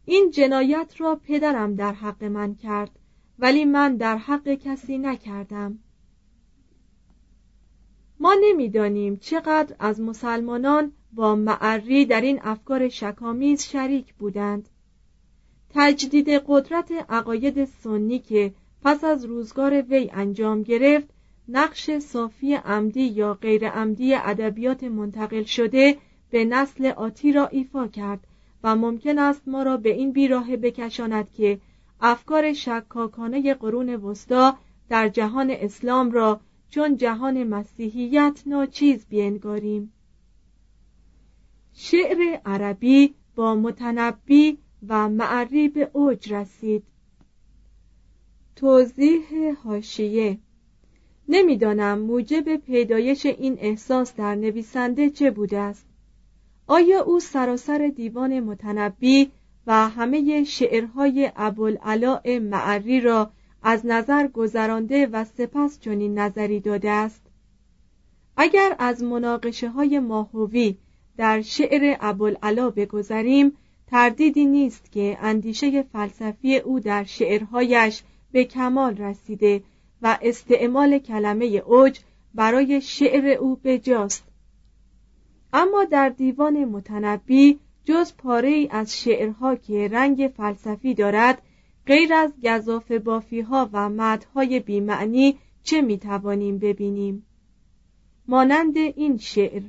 این 0.05 0.31
جنایت 0.31 0.95
را 0.99 1.17
پدرم 1.17 1.75
در 1.75 1.93
حق 1.93 2.25
من 2.25 2.55
کرد 2.55 2.91
ولی 3.39 3.65
من 3.65 3.97
در 3.97 4.17
حق 4.17 4.49
کسی 4.55 4.99
نکردم. 4.99 5.79
ما 8.21 8.37
نمی‌دانیم 8.43 9.17
چقدر 9.17 9.77
از 9.79 10.01
مسلمانان 10.01 10.93
با 11.13 11.35
معری 11.35 12.07
در 12.07 12.21
این 12.21 12.41
افکار 12.43 12.89
شکامیز 12.89 13.63
شریک 13.63 14.15
بودند. 14.15 14.69
تجدید 15.75 16.29
قدرت 16.47 16.93
عقاید 17.09 17.65
سنی 17.65 18.19
که 18.19 18.55
پس 18.83 19.05
از 19.05 19.25
روزگار 19.25 19.83
وی 19.83 20.11
انجام 20.13 20.63
گرفت 20.63 21.09
نقش 21.49 21.99
صافی 21.99 22.55
عمدی 22.55 23.03
یا 23.03 23.35
غیر 23.35 23.69
عمدی 23.69 24.15
ادبیات 24.15 24.85
منتقل 24.85 25.43
شده 25.43 25.97
به 26.31 26.45
نسل 26.45 26.87
آتی 26.87 27.33
را 27.33 27.47
ایفا 27.47 27.89
کرد 27.89 28.27
و 28.65 28.77
ممکن 28.77 29.19
است 29.19 29.49
ما 29.49 29.63
را 29.63 29.77
به 29.77 29.95
این 29.95 30.13
بیراه 30.13 30.57
بکشاند 30.57 31.31
که 31.31 31.61
افکار 32.01 32.53
شکاکانه 32.53 33.55
قرون 33.55 33.95
وسطا 33.95 34.57
در 34.89 35.09
جهان 35.09 35.51
اسلام 35.51 36.11
را 36.11 36.41
چون 36.71 36.97
جهان 36.97 37.45
مسیحیت 37.45 38.43
ناچیز 38.47 39.07
بینگاریم. 39.07 39.93
شعر 41.73 42.41
عربی 42.45 43.15
با 43.35 43.55
متنبی 43.55 44.59
و 44.89 45.09
معری 45.09 45.69
به 45.69 45.91
اوج 45.93 46.33
رسید. 46.33 46.83
توضیح 48.57 49.55
هاشیه 49.65 50.39
نمی‌دانم 51.29 51.99
موجب 51.99 52.57
پیدایش 52.57 53.27
این 53.27 53.57
احساس 53.61 54.15
در 54.15 54.35
نویسنده 54.35 55.11
چه 55.11 55.31
بوده 55.31 55.59
است. 55.59 55.87
آیا 56.67 57.03
او 57.03 57.21
سراسر 57.21 57.93
دیوان 57.97 58.41
متنبی 58.41 59.31
و 59.67 59.89
همه 59.89 60.45
شعرهای 60.45 61.33
ابوالعلاء 61.37 62.39
معری 62.39 63.01
را 63.01 63.31
از 63.63 63.87
نظر 63.87 64.27
گذرانده 64.27 65.07
و 65.07 65.25
سپس 65.25 65.81
چنین 65.81 66.19
نظری 66.19 66.61
داده 66.61 66.91
است؟ 66.91 67.23
اگر 68.37 68.77
از 68.79 69.03
مناقشه 69.03 69.69
های 69.69 69.99
ماهوی 69.99 70.77
در 71.17 71.43
شعر 71.43 71.97
ابوالعلا 72.01 72.71
بگذریم 72.71 73.53
تردیدی 73.91 74.45
نیست 74.45 74.93
که 74.93 75.19
اندیشه 75.21 75.83
فلسفی 75.83 76.57
او 76.57 76.81
در 76.81 77.05
شعرهایش 77.05 78.03
به 78.33 78.45
کمال 78.45 78.97
رسیده 78.97 79.63
و 80.03 80.19
استعمال 80.23 80.99
کلمه 80.99 81.45
اوج 81.45 82.01
برای 82.35 82.81
شعر 82.81 83.27
او 83.27 83.61
بجاست. 83.65 84.25
اما 85.53 85.85
در 85.85 86.09
دیوان 86.09 86.65
متنبی 86.65 87.59
جز 87.85 88.15
پاره 88.17 88.49
ای 88.49 88.69
از 88.71 89.01
شعرها 89.01 89.57
که 89.57 89.89
رنگ 89.89 90.33
فلسفی 90.37 90.95
دارد 90.95 91.43
غیر 91.87 92.15
از 92.15 92.33
گذاف 92.43 92.93
بافی 92.93 93.41
ها 93.41 93.71
و 93.73 93.89
مدهای 93.89 94.61
بیمعنی 94.61 95.39
چه 95.63 95.83
می‌توانیم 95.83 96.59
ببینیم؟ 96.59 97.27
مانند 98.29 98.77
این 98.77 99.19
شعر 99.19 99.63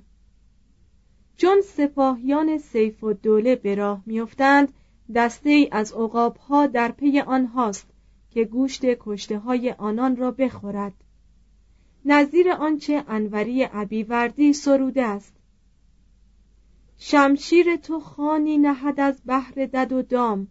چون 1.37 1.61
سپاهیان 1.61 2.57
سیف 2.57 3.03
و 3.03 3.13
دوله 3.13 3.55
به 3.55 3.75
راه 3.75 4.03
میافتند 4.05 4.73
دسته 5.15 5.49
ای 5.49 5.69
از 5.71 5.93
عقاب 5.93 6.37
ها 6.37 6.67
در 6.67 6.91
پی 6.91 7.19
آنهاست 7.19 7.87
که 8.29 8.45
گوشت 8.45 8.81
کشته 8.85 9.39
های 9.39 9.71
آنان 9.71 10.15
را 10.15 10.31
بخورد 10.31 10.93
نظیر 12.05 12.51
آنچه 12.51 13.03
انوری 13.07 13.63
عبیوردی 13.63 14.53
سروده 14.53 15.05
است 15.05 15.35
شمشیر 16.97 17.75
تو 17.75 17.99
خانی 17.99 18.57
نهد 18.57 18.99
از 18.99 19.21
بحر 19.25 19.65
دد 19.65 19.91
و 19.91 20.01
دام 20.01 20.47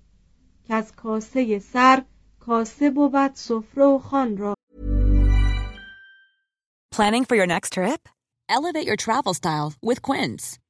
که 0.65 0.75
از 0.75 0.93
کاسه 0.93 1.59
سر 1.59 2.03
کاسه 2.41 2.91
بود 2.91 3.35
سفره 3.35 3.85
و 3.85 3.99
خان 3.99 4.37
را 4.37 4.55
Planning 6.95 7.25
for 7.25 7.37
your 7.37 7.47
next 7.47 7.73
trip? 7.73 8.09
Elevate 8.57 8.87
your 8.91 8.97
travel 8.97 9.33
style 9.33 9.73
with 9.89 10.03
Quince. 10.03 10.59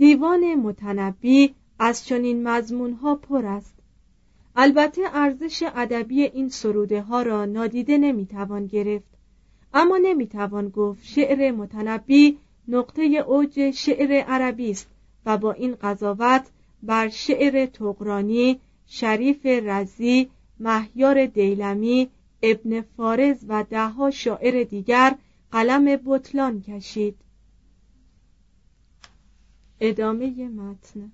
دیوان 0.00 0.54
متنبی 0.54 1.54
از 1.78 2.06
چنین 2.06 2.48
مضمونها 2.48 3.14
پر 3.14 3.46
است. 3.46 3.74
البته 4.56 5.02
ارزش 5.12 5.64
ادبی 5.76 6.22
این 6.22 6.48
سروده 6.48 7.02
ها 7.02 7.22
را 7.22 7.44
نادیده 7.44 7.98
نمی‌توان 7.98 8.66
گرفت. 8.66 9.08
اما 9.74 9.96
نمی‌توان 9.96 10.68
گفت 10.68 11.04
شعر 11.04 11.50
متنبی 11.50 12.38
نقطه 12.68 13.02
اوج 13.02 13.70
شعر 13.70 14.24
عربی 14.24 14.70
است 14.70 14.88
و 15.26 15.38
با 15.38 15.52
این 15.52 15.76
قضاوت 15.82 16.46
بر 16.82 17.08
شعر 17.08 17.66
تقرانی 17.66 18.60
شریف 18.86 19.46
رزی 19.46 20.30
مهیار 20.60 21.26
دیلمی 21.26 22.08
ابن 22.42 22.80
فارز 22.80 23.44
و 23.48 23.64
دهها 23.70 24.10
شاعر 24.10 24.62
دیگر 24.62 25.14
قلم 25.52 26.00
بطلان 26.06 26.62
کشید. 26.62 27.16
ادامه 29.80 30.48
متن. 30.48 31.12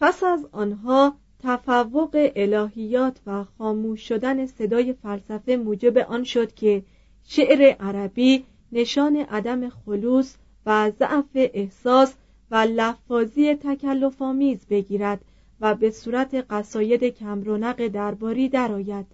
پس 0.00 0.22
از 0.22 0.46
آنها 0.52 1.16
تفوق 1.38 2.30
الهیات 2.36 3.20
و 3.26 3.44
خاموش 3.44 4.08
شدن 4.08 4.46
صدای 4.46 4.92
فلسفه 4.92 5.56
موجب 5.56 5.98
آن 5.98 6.24
شد 6.24 6.54
که 6.54 6.82
شعر 7.24 7.76
عربی 7.80 8.44
نشان 8.72 9.16
عدم 9.16 9.68
خلوص 9.68 10.36
و 10.66 10.90
ضعف 10.90 11.30
احساس 11.34 12.14
و 12.50 12.56
لفاظی 12.56 13.54
تکلفآمیز 13.54 14.66
بگیرد 14.66 15.20
و 15.60 15.74
به 15.74 15.90
صورت 15.90 16.46
قصاید 16.50 17.04
کمرونق 17.04 17.86
درباری 17.86 18.48
درآید. 18.48 19.06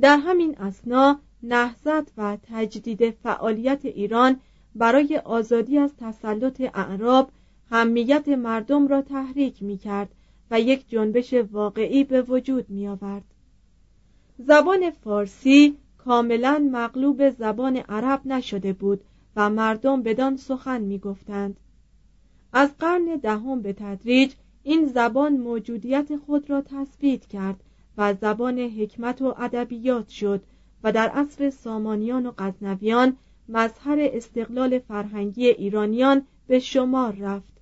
در 0.00 0.16
همین 0.16 0.58
اسنا 0.58 1.20
نهضت 1.42 2.12
و 2.16 2.36
تجدید 2.42 3.10
فعالیت 3.10 3.84
ایران 3.84 4.40
برای 4.74 5.20
آزادی 5.24 5.78
از 5.78 5.96
تسلط 5.96 6.60
اعراب 6.74 7.30
همیت 7.70 8.28
مردم 8.28 8.86
را 8.86 9.02
تحریک 9.02 9.62
می 9.62 9.78
کرد 9.78 10.08
و 10.50 10.60
یک 10.60 10.88
جنبش 10.88 11.34
واقعی 11.34 12.04
به 12.04 12.22
وجود 12.22 12.70
می 12.70 12.88
آورد. 12.88 13.24
زبان 14.38 14.90
فارسی 14.90 15.76
کاملا 15.98 16.68
مغلوب 16.72 17.30
زبان 17.30 17.76
عرب 17.76 18.20
نشده 18.26 18.72
بود 18.72 19.00
و 19.36 19.50
مردم 19.50 20.02
بدان 20.02 20.36
سخن 20.36 20.80
می 20.80 20.98
گفتند. 20.98 21.60
از 22.52 22.78
قرن 22.78 23.04
دهم 23.22 23.62
به 23.62 23.72
تدریج 23.72 24.32
این 24.62 24.86
زبان 24.86 25.32
موجودیت 25.32 26.16
خود 26.16 26.50
را 26.50 26.60
تثبیت 26.60 27.26
کرد 27.26 27.60
و 27.98 28.14
زبان 28.14 28.58
حکمت 28.58 29.22
و 29.22 29.34
ادبیات 29.38 30.08
شد 30.08 30.42
و 30.82 30.92
در 30.92 31.08
عصر 31.08 31.50
سامانیان 31.50 32.26
و 32.26 32.32
غزنویان 32.38 33.16
مظهر 33.48 33.98
استقلال 34.12 34.78
فرهنگی 34.78 35.46
ایرانیان 35.46 36.26
به 36.46 36.58
شمار 36.58 37.12
رفت. 37.12 37.54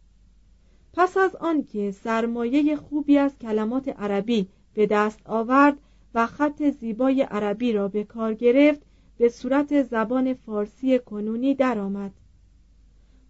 پس 0.95 1.17
از 1.17 1.37
آنکه 1.37 1.91
سرمایه 1.91 2.77
خوبی 2.77 3.19
از 3.19 3.39
کلمات 3.39 3.89
عربی 3.89 4.49
به 4.75 4.87
دست 4.87 5.21
آورد 5.25 5.79
و 6.15 6.27
خط 6.27 6.71
زیبای 6.71 7.23
عربی 7.23 7.73
را 7.73 7.89
به 7.89 8.05
کار 8.05 8.35
گرفت 8.35 8.83
به 9.19 9.29
صورت 9.29 9.83
زبان 9.83 10.35
فارسی 10.35 10.99
کنونی 10.99 11.55
درآمد. 11.55 12.13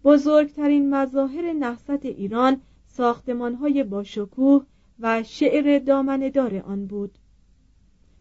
بزرگترین 0.03 0.95
مظاهر 0.95 1.53
نهضت 1.53 2.05
ایران 2.05 2.61
ساختمانهای 2.87 3.83
باشکوه 3.83 4.65
و 4.99 5.23
شعر 5.23 5.79
دامندار 5.79 6.57
آن 6.57 6.85
بود. 6.85 7.11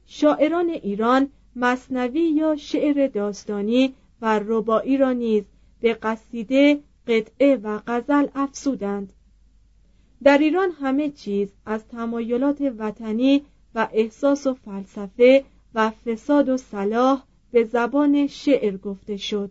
شاعران 0.06 0.68
ایران 0.68 1.28
مصنوی 1.56 2.20
یا 2.20 2.56
شعر 2.56 3.06
داستانی 3.06 3.94
و 4.22 4.40
ربایی 4.44 4.96
را 4.96 5.12
نیز 5.12 5.44
به 5.80 5.94
قصیده 5.94 6.80
قطعه 7.06 7.56
و 7.56 7.80
غزل 7.86 8.26
افسودند 8.34 9.12
در 10.22 10.38
ایران 10.38 10.70
همه 10.70 11.10
چیز 11.10 11.48
از 11.66 11.88
تمایلات 11.88 12.72
وطنی 12.78 13.42
و 13.74 13.88
احساس 13.92 14.46
و 14.46 14.54
فلسفه 14.54 15.44
و 15.74 15.90
فساد 15.90 16.48
و 16.48 16.56
صلاح 16.56 17.22
به 17.52 17.64
زبان 17.64 18.26
شعر 18.26 18.76
گفته 18.76 19.16
شد. 19.16 19.50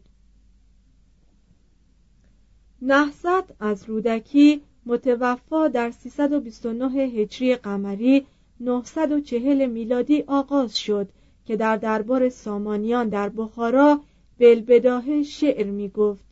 نهضت 2.82 3.62
از 3.62 3.90
رودکی 3.90 4.62
متوفا 4.86 5.68
در 5.68 5.92
329 5.92 6.86
هجری 6.86 7.56
قمری 7.56 8.26
940 8.60 9.66
میلادی 9.66 10.24
آغاز 10.28 10.78
شد 10.78 11.10
که 11.46 11.56
در 11.56 11.78
دربار 11.78 12.30
سامانیان 12.30 13.10
در 13.10 13.30
بخارا 13.30 14.02
بلبداه 14.42 15.24
شعر 15.24 15.72
می 15.72 15.90
گفت 15.90 16.26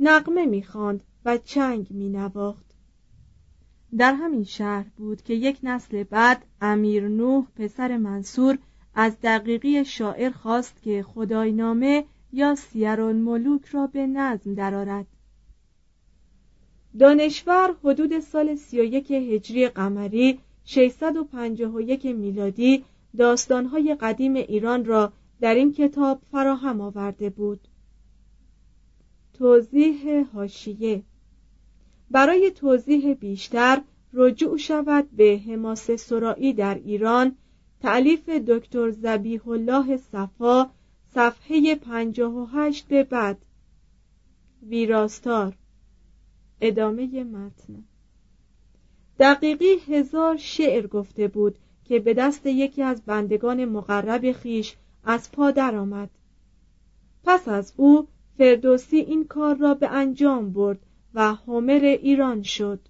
نقمه 0.00 0.46
می 0.46 0.62
خاند 0.62 1.04
و 1.24 1.38
چنگ 1.38 1.86
می 1.90 2.08
نواخت 2.08 2.66
در 3.98 4.14
همین 4.14 4.44
شهر 4.44 4.86
بود 4.96 5.22
که 5.22 5.34
یک 5.34 5.58
نسل 5.62 6.02
بعد 6.02 6.44
امیر 6.60 7.08
نوح 7.08 7.46
پسر 7.56 7.96
منصور 7.96 8.58
از 8.94 9.16
دقیقی 9.22 9.84
شاعر 9.84 10.30
خواست 10.30 10.82
که 10.82 11.02
خداینامه 11.02 12.04
یا 12.32 12.54
سیرون 12.54 13.16
ملوک 13.16 13.64
را 13.64 13.86
به 13.86 14.06
نظم 14.06 14.54
درآورد 14.54 15.06
دانشور 16.98 17.74
حدود 17.84 18.20
سال 18.20 18.54
31 18.54 19.10
هجری 19.10 19.68
قمری 19.68 20.38
651 20.64 22.06
میلادی 22.06 22.84
داستانهای 23.18 23.94
قدیم 23.94 24.34
ایران 24.34 24.84
را 24.84 25.12
در 25.40 25.54
این 25.54 25.72
کتاب 25.72 26.22
فراهم 26.30 26.80
آورده 26.80 27.30
بود. 27.30 27.68
توضیح 29.34 30.26
هاشیه 30.32 31.02
برای 32.10 32.50
توضیح 32.50 33.14
بیشتر 33.14 33.82
رجوع 34.12 34.56
شود 34.56 35.10
به 35.10 35.40
حماس 35.46 35.90
سرایی 35.90 36.52
در 36.52 36.74
ایران 36.74 37.36
تعلیف 37.80 38.28
دکتر 38.28 38.90
زبیح 38.90 39.48
الله 39.48 39.96
صفا 39.96 40.70
صفحه 41.14 41.74
58 41.74 42.88
به 42.88 43.04
بعد. 43.04 43.38
ویراستار. 44.62 45.56
ادامه 46.60 47.24
متن. 47.24 47.84
دقیقی 49.18 49.78
هزار 49.88 50.36
شعر 50.36 50.86
گفته 50.86 51.28
بود 51.28 51.58
که 51.84 51.98
به 51.98 52.14
دست 52.14 52.46
یکی 52.46 52.82
از 52.82 53.02
بندگان 53.02 53.64
مقرب 53.64 54.32
خیش 54.32 54.76
از 55.06 55.32
پا 55.32 55.50
درآمد. 55.50 56.10
پس 57.24 57.48
از 57.48 57.72
او 57.76 58.08
فردوسی 58.38 58.96
این 58.96 59.24
کار 59.24 59.56
را 59.56 59.74
به 59.74 59.88
انجام 59.88 60.52
برد 60.52 60.78
و 61.14 61.34
هومر 61.34 61.80
ایران 62.02 62.42
شد. 62.42 62.80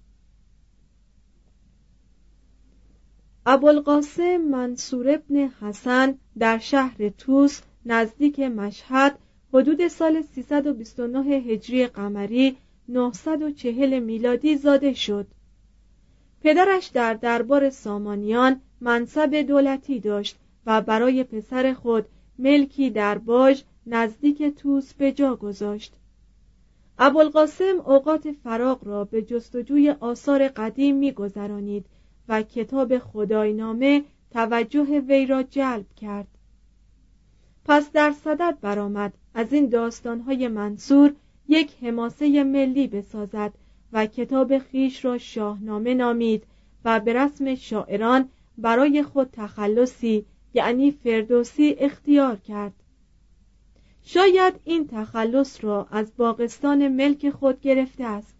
ابوالقاسم 3.45 4.37
منصور 4.37 5.09
ابن 5.09 5.35
حسن 5.35 6.17
در 6.39 6.57
شهر 6.57 7.09
توس 7.09 7.61
نزدیک 7.85 8.39
مشهد 8.39 9.19
حدود 9.53 9.87
سال 9.87 10.21
329 10.21 11.19
هجری 11.19 11.87
قمری 11.87 12.57
940 12.89 13.99
میلادی 13.99 14.57
زاده 14.57 14.93
شد. 14.93 15.27
پدرش 16.41 16.87
در 16.87 17.13
دربار 17.13 17.69
سامانیان 17.69 18.61
منصب 18.81 19.35
دولتی 19.35 19.99
داشت 19.99 20.37
و 20.67 20.81
برای 20.81 21.23
پسر 21.23 21.73
خود 21.73 22.05
ملکی 22.39 22.89
در 22.89 23.17
باج 23.17 23.63
نزدیک 23.85 24.43
توس 24.43 24.93
به 24.93 25.11
جا 25.11 25.35
گذاشت. 25.35 25.93
ابوالقاسم 26.99 27.81
اوقات 27.85 28.31
فراغ 28.31 28.87
را 28.87 29.03
به 29.05 29.21
جستجوی 29.21 29.89
آثار 29.89 30.47
قدیم 30.47 30.95
میگذرانید 30.95 31.85
و 32.29 32.41
کتاب 32.41 32.97
خداینامه 32.97 34.03
توجه 34.31 34.99
وی 34.99 35.25
را 35.25 35.43
جلب 35.43 35.85
کرد. 35.95 36.27
پس 37.65 37.91
در 37.91 38.11
صدد 38.11 38.57
برآمد 38.61 39.13
از 39.33 39.53
این 39.53 39.69
داستانهای 39.69 40.47
منصور 40.47 41.13
یک 41.47 41.75
حماسه 41.81 42.43
ملی 42.43 42.87
بسازد 42.87 43.53
و 43.93 44.05
کتاب 44.05 44.57
خیش 44.59 45.05
را 45.05 45.17
شاهنامه 45.17 45.93
نامید 45.93 46.43
و 46.85 46.99
به 46.99 47.13
رسم 47.13 47.55
شاعران 47.55 48.29
برای 48.57 49.03
خود 49.03 49.29
تخلصی 49.31 50.25
یعنی 50.57 50.91
فردوسی 50.91 51.75
اختیار 51.79 52.35
کرد. 52.35 52.73
شاید 54.03 54.53
این 54.63 54.87
تخلص 54.87 55.63
را 55.63 55.87
از 55.91 56.11
باغستان 56.17 56.87
ملک 56.87 57.29
خود 57.29 57.61
گرفته 57.61 58.03
است. 58.03 58.35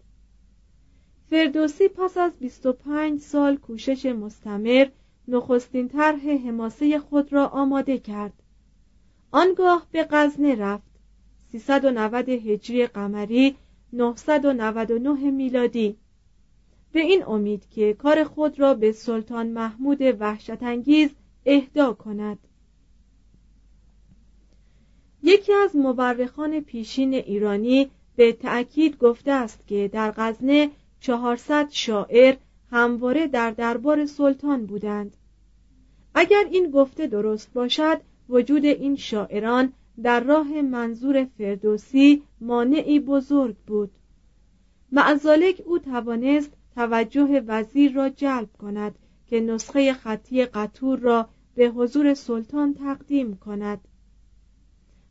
فردوسی 1.30 1.88
پس 1.88 2.16
از 2.16 2.32
25 2.32 3.20
سال 3.20 3.56
کوشش 3.56 4.06
مستمر 4.06 4.88
نخستین 5.28 5.88
طرح 5.88 6.28
حماسه 6.28 6.98
خود 6.98 7.32
را 7.32 7.46
آماده 7.46 7.98
کرد. 7.98 8.32
آنگاه 9.30 9.86
به 9.92 10.08
غزنه 10.10 10.54
رفت 10.54 10.90
390 11.52 12.28
هجری 12.28 12.86
قمری 12.86 13.56
999 13.92 15.30
میلادی. 15.30 15.96
به 16.92 17.00
این 17.00 17.24
امید 17.24 17.68
که 17.70 17.94
کار 17.94 18.24
خود 18.24 18.60
را 18.60 18.74
به 18.74 18.92
سلطان 18.92 19.46
محمود 19.46 20.02
وحشتانگیز 20.20 21.10
اهدا 21.50 21.92
کند. 21.92 22.38
یکی 25.22 25.52
از 25.52 25.76
مورخان 25.76 26.60
پیشین 26.60 27.14
ایرانی 27.14 27.90
به 28.16 28.32
تأکید 28.32 28.98
گفته 28.98 29.32
است 29.32 29.66
که 29.66 29.90
در 29.92 30.14
غزنه 30.16 30.70
چهارصد 31.00 31.70
شاعر 31.70 32.36
همواره 32.70 33.26
در 33.26 33.50
دربار 33.50 34.06
سلطان 34.06 34.66
بودند. 34.66 35.16
اگر 36.14 36.44
این 36.50 36.70
گفته 36.70 37.06
درست 37.06 37.52
باشد 37.52 38.00
وجود 38.28 38.64
این 38.64 38.96
شاعران 38.96 39.72
در 40.02 40.20
راه 40.20 40.62
منظور 40.62 41.24
فردوسی 41.24 42.22
مانعی 42.40 43.00
بزرگ 43.00 43.56
بود. 43.66 43.90
معزالک 44.92 45.62
او 45.64 45.78
توانست 45.78 46.52
توجه 46.74 47.42
وزیر 47.46 47.92
را 47.92 48.08
جلب 48.08 48.48
کند 48.58 48.94
که 49.26 49.40
نسخه 49.40 49.92
خطی 49.92 50.44
قطور 50.44 50.98
را 50.98 51.28
به 51.58 51.68
حضور 51.68 52.14
سلطان 52.14 52.74
تقدیم 52.74 53.36
کند. 53.36 53.80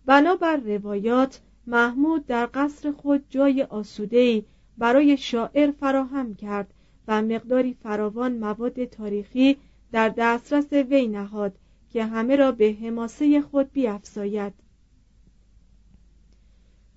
بنابر 0.05 0.57
روایات 0.57 1.41
محمود 1.67 2.25
در 2.25 2.49
قصر 2.53 2.91
خود 2.91 3.23
جای 3.29 3.63
آسودهی 3.63 4.45
برای 4.77 5.17
شاعر 5.17 5.71
فراهم 5.71 6.35
کرد 6.35 6.73
و 7.07 7.21
مقداری 7.21 7.73
فراوان 7.73 8.37
مواد 8.37 8.85
تاریخی 8.85 9.57
در 9.91 10.09
دسترس 10.09 10.73
وی 10.73 11.07
نهاد 11.07 11.55
که 11.89 12.05
همه 12.05 12.35
را 12.35 12.51
به 12.51 12.77
حماسه 12.81 13.41
خود 13.41 13.71
بیافزاید 13.71 14.53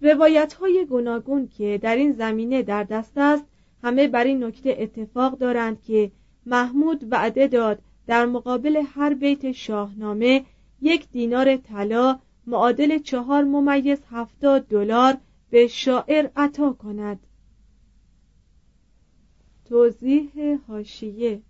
روایت 0.00 0.52
های 0.52 0.86
گوناگون 0.88 1.48
که 1.48 1.78
در 1.82 1.96
این 1.96 2.12
زمینه 2.12 2.62
در 2.62 2.84
دست 2.84 3.12
است 3.18 3.44
همه 3.82 4.08
بر 4.08 4.24
این 4.24 4.44
نکته 4.44 4.76
اتفاق 4.78 5.38
دارند 5.38 5.82
که 5.82 6.10
محمود 6.46 7.06
وعده 7.10 7.46
داد 7.48 7.82
در 8.10 8.26
مقابل 8.26 8.82
هر 8.94 9.14
بیت 9.14 9.52
شاهنامه 9.52 10.44
یک 10.80 11.08
دینار 11.10 11.56
طلا 11.56 12.18
معادل 12.46 12.98
چهار 12.98 13.44
ممیز 13.44 13.98
هفتاد 14.10 14.66
دلار 14.66 15.16
به 15.50 15.66
شاعر 15.66 16.30
عطا 16.36 16.72
کند. 16.72 17.26
توضیح 19.64 20.58
هاشیه 20.68 21.42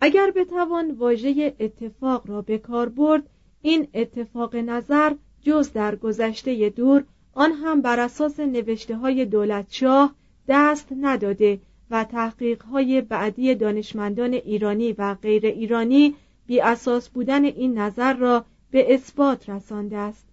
اگر 0.00 0.32
بتوان 0.36 0.90
واژه 0.90 1.54
اتفاق 1.60 2.30
را 2.30 2.42
به 2.42 2.58
کار 2.58 2.88
برد 2.88 3.30
این 3.62 3.88
اتفاق 3.94 4.56
نظر 4.56 5.14
جز 5.42 5.72
در 5.72 5.96
گذشته 5.96 6.70
دور 6.70 7.04
آن 7.34 7.52
هم 7.52 7.80
بر 7.80 8.00
اساس 8.00 8.40
نوشته 8.40 8.96
های 8.96 9.24
دولتشاه 9.24 10.14
دست 10.48 10.88
نداده 11.00 11.60
و 11.90 12.04
تحقیق 12.04 12.62
های 12.62 13.00
بعدی 13.00 13.54
دانشمندان 13.54 14.32
ایرانی 14.32 14.92
و 14.92 15.14
غیر 15.14 15.46
ایرانی 15.46 16.14
بی 16.46 16.60
اساس 16.60 17.08
بودن 17.08 17.44
این 17.44 17.78
نظر 17.78 18.12
را 18.12 18.44
به 18.70 18.94
اثبات 18.94 19.48
رسانده 19.48 19.96
است. 19.96 20.28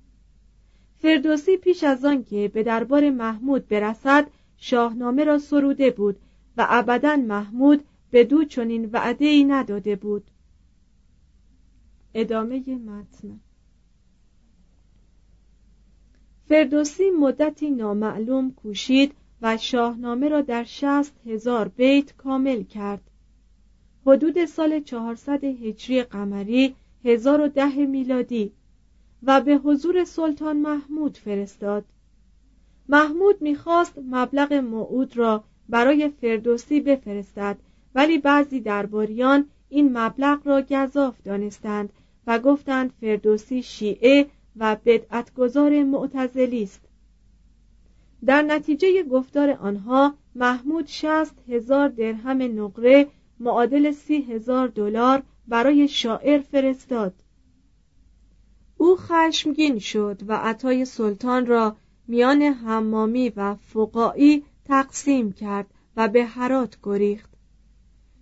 فردوسی 0.97 1.57
پیش 1.57 1.83
از 1.83 2.05
آنکه 2.05 2.51
به 2.53 2.63
دربار 2.63 3.09
محمود 3.09 3.67
برسد 3.67 4.27
شاهنامه 4.57 5.23
را 5.23 5.37
سروده 5.37 5.91
بود 5.91 6.19
و 6.57 6.67
ابدا 6.69 7.15
محمود 7.15 7.83
به 8.11 8.23
دو 8.23 8.45
چنین 8.45 8.89
وعده 8.93 9.25
ای 9.25 9.43
نداده 9.43 9.95
بود. 9.95 10.31
ادامه 12.13 12.75
متن. 12.75 13.39
فردوسی 16.47 17.09
مدتی 17.09 17.69
نامعلوم 17.69 18.51
کوشید 18.51 19.15
و 19.45 19.57
شاهنامه 19.57 20.29
را 20.29 20.41
در 20.41 20.63
شست 20.63 21.13
هزار 21.25 21.67
بیت 21.67 22.15
کامل 22.17 22.63
کرد. 22.63 23.01
حدود 24.05 24.45
سال 24.45 24.79
400 24.79 25.43
هجری 25.43 26.03
قمری 26.03 26.75
1010 27.03 27.85
میلادی 27.85 28.51
و 29.23 29.41
به 29.41 29.55
حضور 29.55 30.03
سلطان 30.03 30.57
محمود 30.57 31.17
فرستاد. 31.17 31.85
محمود 32.89 33.41
می‌خواست 33.41 33.99
مبلغ 34.11 34.53
موعود 34.53 35.17
را 35.17 35.43
برای 35.69 36.09
فردوسی 36.09 36.79
بفرستد 36.79 37.57
ولی 37.95 38.17
بعضی 38.17 38.59
درباریان 38.59 39.45
این 39.69 39.97
مبلغ 39.97 40.47
را 40.47 40.61
گذاف 40.61 41.21
دانستند 41.23 41.93
و 42.27 42.39
گفتند 42.39 42.93
فردوسی 43.01 43.63
شیعه 43.63 44.27
و 44.57 44.77
بدعتگذار 44.85 45.83
معتزلی 45.83 46.63
است. 46.63 46.84
در 48.25 48.41
نتیجه 48.41 49.03
گفتار 49.03 49.49
آنها 49.49 50.13
محمود 50.35 50.87
شست 50.87 51.35
هزار 51.49 51.89
درهم 51.89 52.61
نقره 52.61 53.07
معادل 53.39 53.91
سی 53.91 54.21
هزار 54.21 54.67
دلار 54.67 55.23
برای 55.47 55.87
شاعر 55.87 56.39
فرستاد. 56.39 57.13
او 58.77 58.95
خشمگین 58.95 59.79
شد 59.79 60.21
و 60.27 60.33
عطای 60.33 60.85
سلطان 60.85 61.45
را 61.45 61.75
میان 62.07 62.41
حمامی 62.41 63.29
و 63.29 63.55
فقایی 63.55 64.43
تقسیم 64.65 65.31
کرد 65.31 65.67
و 65.97 66.07
به 66.07 66.25
هرات 66.25 66.77
گریخت. 66.83 67.29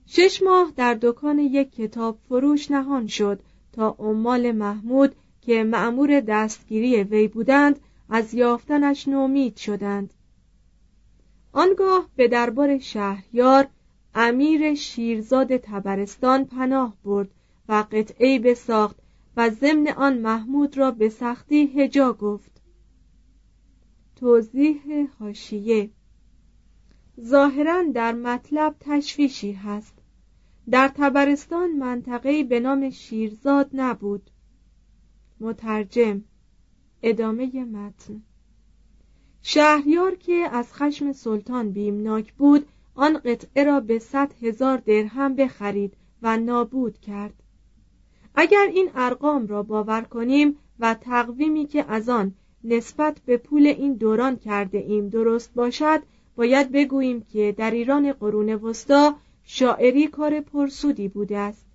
شش 0.05 0.43
ماه 0.43 0.71
در 0.75 0.97
دکان 1.01 1.39
یک 1.39 1.75
کتاب 1.75 2.17
فروش 2.29 2.71
نهان 2.71 3.07
شد 3.07 3.39
تا 3.71 3.95
عمال 3.99 4.51
محمود 4.51 5.15
که 5.41 5.63
معمور 5.63 6.19
دستگیری 6.19 7.03
وی 7.03 7.27
بودند 7.27 7.79
از 8.15 8.33
یافتنش 8.33 9.07
نومید 9.07 9.57
شدند. 9.57 10.13
آنگاه 11.51 12.09
به 12.15 12.27
دربار 12.27 12.79
شهریار 12.79 13.67
امیر 14.15 14.75
شیرزاد 14.75 15.57
تبرستان 15.57 16.45
پناه 16.45 16.97
برد 17.03 17.29
و 17.69 17.85
قطعی 17.91 18.39
بساخت 18.39 18.97
و 19.37 19.49
ضمن 19.49 19.87
آن 19.87 20.17
محمود 20.17 20.77
را 20.77 20.91
به 20.91 21.09
سختی 21.09 21.71
هجا 21.75 22.13
گفت. 22.13 22.61
توضیح 24.15 25.07
هاشیه 25.19 25.89
ظاهرا 27.21 27.83
در 27.93 28.11
مطلب 28.11 28.75
تشویشی 28.79 29.51
هست. 29.51 29.93
در 30.69 30.87
تبرستان 30.87 31.71
منطقه‌ای 31.71 32.43
به 32.43 32.59
نام 32.59 32.89
شیرزاد 32.89 33.69
نبود. 33.73 34.29
مترجم 35.39 36.23
ادامه 37.03 37.63
متن. 37.63 38.21
شهریار 39.41 40.15
که 40.15 40.33
از 40.33 40.73
خشم 40.73 41.11
سلطان 41.11 41.71
بیمناک 41.71 42.33
بود 42.33 42.65
آن 42.95 43.17
قطعه 43.17 43.63
را 43.63 43.79
به 43.79 43.99
صد 43.99 44.31
هزار 44.41 44.77
درهم 44.77 45.35
بخرید 45.35 45.93
و 46.21 46.37
نابود 46.37 46.99
کرد. 46.99 47.33
اگر 48.35 48.69
این 48.73 48.89
ارقام 48.95 49.47
را 49.47 49.63
باور 49.63 50.01
کنیم 50.01 50.57
و 50.79 50.93
تقویمی 50.93 51.65
که 51.65 51.85
از 51.87 52.09
آن 52.09 52.33
نسبت 52.63 53.19
به 53.25 53.37
پول 53.37 53.67
این 53.67 53.93
دوران 53.93 54.35
کرده 54.35 54.77
ایم 54.77 55.09
درست 55.09 55.53
باشد 55.53 56.03
باید 56.35 56.71
بگوییم 56.71 57.21
که 57.21 57.55
در 57.57 57.71
ایران 57.71 58.13
قرون 58.13 58.49
وسطا 58.49 59.15
شاعری 59.43 60.07
کار 60.07 60.41
پرسودی 60.41 61.07
بوده 61.07 61.37
است. 61.37 61.65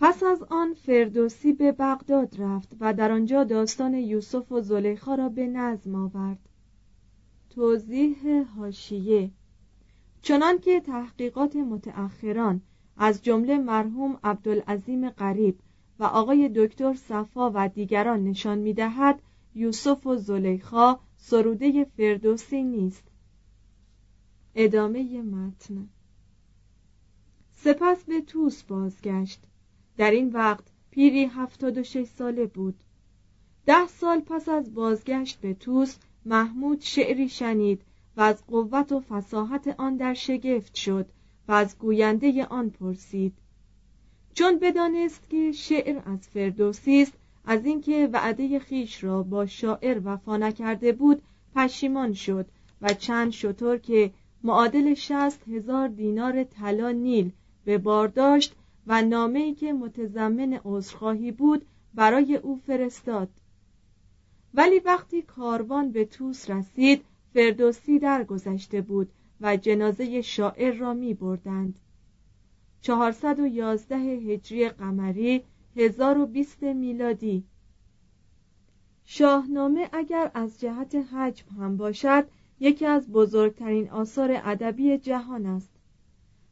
پس 0.00 0.22
از 0.22 0.42
آن 0.42 0.74
فردوسی 0.74 1.52
به 1.52 1.72
بغداد 1.72 2.40
رفت 2.40 2.76
و 2.80 2.94
در 2.94 3.12
آنجا 3.12 3.44
داستان 3.44 3.94
یوسف 3.94 4.52
و 4.52 4.60
زلیخا 4.60 5.14
را 5.14 5.28
به 5.28 5.46
نظم 5.46 5.94
آورد. 5.94 6.38
توضیح 7.50 8.42
هاشیه 8.56 9.30
چنانکه 10.22 10.80
تحقیقات 10.80 11.56
متأخران 11.56 12.60
از 12.96 13.22
جمله 13.22 13.58
مرحوم 13.58 14.18
عبدالعظیم 14.24 15.10
قریب 15.10 15.58
و 15.98 16.04
آقای 16.04 16.50
دکتر 16.56 16.94
صفا 16.94 17.50
و 17.54 17.68
دیگران 17.68 18.24
نشان 18.24 18.58
می‌دهد 18.58 19.22
یوسف 19.54 20.06
و 20.06 20.16
زلیخا 20.16 20.98
سروده 21.16 21.84
فردوسی 21.84 22.62
نیست. 22.62 23.04
ادامه 24.54 25.22
متن 25.22 25.88
سپس 27.52 28.04
به 28.04 28.20
توس 28.20 28.62
بازگشت. 28.62 29.49
در 30.00 30.10
این 30.10 30.28
وقت 30.28 30.64
پیری 30.90 31.24
هفتاد 31.24 31.78
و 31.78 31.82
شش 31.82 32.04
ساله 32.04 32.46
بود. 32.46 32.74
ده 33.66 33.86
سال 33.86 34.20
پس 34.20 34.48
از 34.48 34.74
بازگشت 34.74 35.40
به 35.40 35.54
توس 35.54 35.96
محمود 36.24 36.80
شعری 36.80 37.28
شنید 37.28 37.82
و 38.16 38.20
از 38.20 38.46
قوت 38.46 38.92
و 38.92 39.00
فساحت 39.00 39.74
آن 39.78 39.96
در 39.96 40.14
شگفت 40.14 40.74
شد 40.74 41.06
و 41.48 41.52
از 41.52 41.78
گوینده 41.78 42.44
آن 42.44 42.70
پرسید. 42.70 43.32
چون 44.34 44.58
بدانست 44.58 45.30
که 45.30 45.52
شعر 45.52 46.02
از 46.06 46.28
فردوسی 46.28 47.02
است 47.02 47.12
از 47.44 47.64
اینکه 47.66 48.08
وعده 48.12 48.58
خیش 48.58 49.04
را 49.04 49.22
با 49.22 49.46
شاعر 49.46 50.00
وفا 50.04 50.36
نکرده 50.36 50.92
بود 50.92 51.22
پشیمان 51.54 52.12
شد 52.12 52.46
و 52.82 52.94
چند 52.94 53.30
شطور 53.30 53.78
که 53.78 54.10
معادل 54.42 54.94
شست 54.94 55.48
هزار 55.48 55.88
دینار 55.88 56.44
طلا 56.44 56.90
نیل 56.90 57.30
به 57.64 57.78
بار 57.78 58.08
داشت 58.08 58.54
و 58.90 59.02
نامه‌ای 59.02 59.54
که 59.54 59.72
متضمن 59.72 60.60
عذرخواهی 60.64 61.32
بود 61.32 61.66
برای 61.94 62.36
او 62.36 62.56
فرستاد. 62.56 63.28
ولی 64.54 64.78
وقتی 64.78 65.22
کاروان 65.22 65.92
به 65.92 66.04
توس 66.04 66.50
رسید 66.50 67.04
فردوسی 67.34 67.98
درگذشته 67.98 68.80
بود 68.80 69.12
و 69.40 69.56
جنازه 69.56 70.22
شاعر 70.22 70.72
را 70.72 70.94
می 70.94 71.14
بردند 71.14 71.78
411 72.80 73.96
هجری 73.96 74.68
قمری 74.68 75.44
1020 75.76 76.62
میلادی. 76.62 77.44
شاهنامه 79.04 79.88
اگر 79.92 80.30
از 80.34 80.60
جهت 80.60 80.94
حجم 80.94 81.46
هم 81.48 81.76
باشد 81.76 82.26
یکی 82.60 82.86
از 82.86 83.12
بزرگترین 83.12 83.90
آثار 83.90 84.30
ادبی 84.44 84.98
جهان 84.98 85.46
است. 85.46 85.79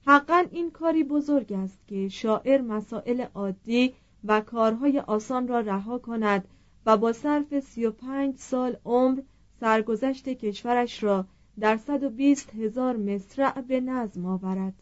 حقا 0.08 0.44
این 0.52 0.70
کاری 0.70 1.04
بزرگ 1.04 1.52
است 1.52 1.78
که 1.86 2.08
شاعر 2.08 2.60
مسائل 2.60 3.24
عادی 3.34 3.94
و 4.24 4.40
کارهای 4.40 4.98
آسان 4.98 5.48
را 5.48 5.60
رها 5.60 5.98
کند 5.98 6.48
و 6.86 6.96
با 6.96 7.12
صرف 7.12 7.60
سی 7.60 7.86
و 7.86 7.90
پنج 7.90 8.36
سال 8.36 8.76
عمر 8.84 9.20
سرگذشت 9.60 10.28
کشورش 10.28 11.02
را 11.02 11.26
در 11.60 11.76
صد 11.76 12.02
و 12.02 12.10
بیست 12.10 12.54
هزار 12.54 12.96
مصرع 12.96 13.60
به 13.60 13.80
نظم 13.80 14.26
آورد. 14.26 14.74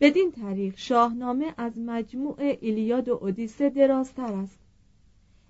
بدین 0.00 0.32
طریق 0.32 0.76
شاهنامه 0.76 1.54
از 1.56 1.78
مجموع 1.78 2.36
ایلیاد 2.38 3.08
و 3.08 3.18
اودیسه 3.22 3.70
درازتر 3.70 4.32
است. 4.32 4.58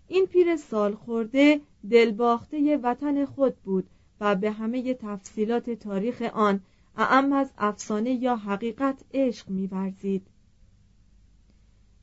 این 0.08 0.26
پیر 0.26 0.56
سال 0.56 0.94
خورده 0.94 1.60
دلباخته 1.90 2.76
وطن 2.76 3.24
خود 3.24 3.56
بود 3.56 3.86
و 4.20 4.34
به 4.34 4.50
همه 4.50 4.94
تفصیلات 4.94 5.70
تاریخ 5.70 6.22
آن 6.22 6.60
اعم 6.96 7.32
از 7.32 7.52
افسانه 7.58 8.10
یا 8.10 8.36
حقیقت 8.36 9.04
عشق 9.14 9.50
میورزید 9.50 10.26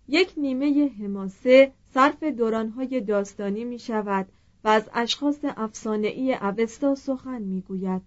یک 0.08 0.34
نیمه 0.38 0.91
حماسه 0.99 1.73
صرف 1.93 2.23
دورانهای 2.23 3.01
داستانی 3.01 3.63
می 3.63 3.80
شود 3.80 4.27
و 4.63 4.67
از 4.67 4.89
اشخاص 4.93 5.39
افسانهای 5.43 6.34
اوستا 6.34 6.95
سخن 6.95 7.41
می 7.41 7.62
گوید. 7.62 8.01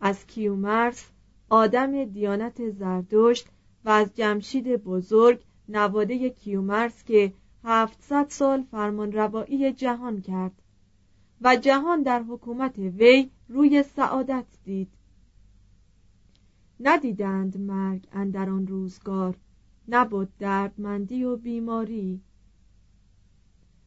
از 0.00 0.26
کیومرس 0.26 1.10
آدم 1.48 2.04
دیانت 2.04 2.70
زردشت 2.70 3.46
و 3.84 3.90
از 3.90 4.14
جمشید 4.14 4.76
بزرگ 4.76 5.40
نواده 5.68 6.30
کیومرس 6.30 7.04
که 7.04 7.32
هفتصد 7.64 8.26
سال 8.28 8.62
فرمان 8.62 9.12
روایی 9.12 9.72
جهان 9.72 10.20
کرد 10.20 10.62
و 11.40 11.56
جهان 11.56 12.02
در 12.02 12.22
حکومت 12.22 12.78
وی 12.78 13.30
روی 13.48 13.82
سعادت 13.82 14.44
دید 14.64 14.88
ندیدند 16.80 17.58
مرگ 17.58 18.06
اندر 18.12 18.50
آن 18.50 18.66
روزگار 18.66 19.36
نبود 19.88 20.28
دردمندی 20.38 21.24
و 21.24 21.36
بیماری. 21.36 22.20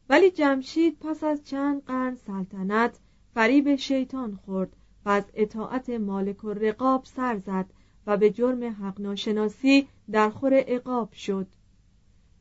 ولی 0.08 0.30
جمشید 0.30 0.96
پس 1.00 1.24
از 1.24 1.44
چند 1.44 1.84
قرن 1.84 2.14
سلطنت 2.14 2.98
فریب 3.34 3.76
شیطان 3.76 4.36
خورد 4.36 4.76
و 5.04 5.08
از 5.08 5.24
اطاعت 5.34 5.90
مالک 5.90 6.44
و 6.44 6.50
رقاب 6.50 7.04
سر 7.04 7.38
زد 7.38 7.66
و 8.06 8.16
به 8.16 8.30
جرم 8.30 8.64
حق 8.64 9.00
ناشناسی 9.00 9.88
در 10.10 10.30
خور 10.30 10.54
عقاب 10.54 11.12
شد. 11.12 11.46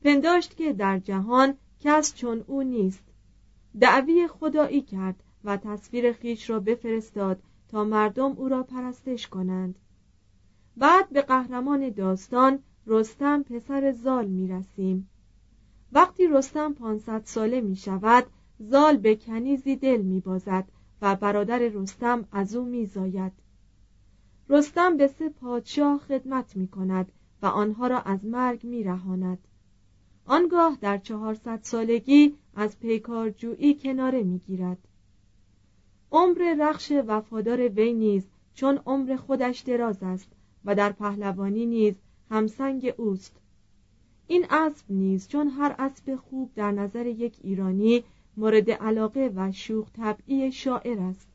پنداشت 0.03 0.55
که 0.55 0.73
در 0.73 0.99
جهان 0.99 1.57
کس 1.79 2.15
چون 2.15 2.43
او 2.47 2.63
نیست. 2.63 3.03
دعوی 3.79 4.27
خدایی 4.27 4.81
کرد 4.81 5.23
و 5.43 5.57
تصویر 5.57 6.11
خیش 6.11 6.49
را 6.49 6.59
بفرستاد 6.59 7.43
تا 7.67 7.83
مردم 7.83 8.31
او 8.31 8.49
را 8.49 8.63
پرستش 8.63 9.27
کنند. 9.27 9.79
بعد 10.79 11.09
به 11.09 11.21
قهرمان 11.21 11.89
داستان 11.89 12.59
رستم 12.87 13.43
پسر 13.43 13.91
زال 13.91 14.27
می 14.27 14.47
رسیم 14.47 15.09
وقتی 15.91 16.27
رستم 16.27 16.73
پانصد 16.73 17.21
ساله 17.25 17.61
می 17.61 17.75
شود 17.75 18.25
زال 18.59 18.97
به 18.97 19.15
کنیزی 19.15 19.75
دل 19.75 20.01
می 20.01 20.19
بازد 20.19 20.65
و 21.01 21.15
برادر 21.15 21.57
رستم 21.57 22.27
از 22.31 22.55
او 22.55 22.65
می 22.65 22.85
زاید. 22.85 23.31
رستم 24.49 24.97
به 24.97 25.07
سه 25.07 25.29
پادشاه 25.29 25.97
خدمت 25.99 26.55
می 26.55 26.67
کند 26.67 27.11
و 27.41 27.45
آنها 27.45 27.87
را 27.87 28.01
از 28.01 28.25
مرگ 28.25 28.63
می 28.63 28.83
رهاند. 28.83 29.47
آنگاه 30.25 30.77
در 30.81 30.97
چهارصد 30.97 31.59
سالگی 31.61 32.35
از 32.55 32.79
پیکارجویی 32.79 33.75
کناره 33.75 34.23
می 34.23 34.39
گیرد. 34.39 34.77
عمر 36.11 36.55
رخش 36.59 36.91
وفادار 37.07 37.69
وی 37.69 37.93
نیز 37.93 38.29
چون 38.53 38.79
عمر 38.85 39.15
خودش 39.15 39.59
دراز 39.59 40.03
است 40.03 40.38
و 40.65 40.75
در 40.75 40.91
پهلوانی 40.91 41.65
نیز 41.65 41.95
همسنگ 42.29 42.93
اوست. 42.97 43.35
این 44.27 44.45
اسب 44.49 44.85
نیز 44.89 45.27
چون 45.27 45.47
هر 45.47 45.75
اسب 45.79 46.15
خوب 46.15 46.51
در 46.55 46.71
نظر 46.71 47.05
یک 47.05 47.37
ایرانی 47.43 48.03
مورد 48.37 48.71
علاقه 48.71 49.31
و 49.35 49.51
شوخ 49.51 49.87
طبعی 49.91 50.51
شاعر 50.51 50.99
است. 50.99 51.27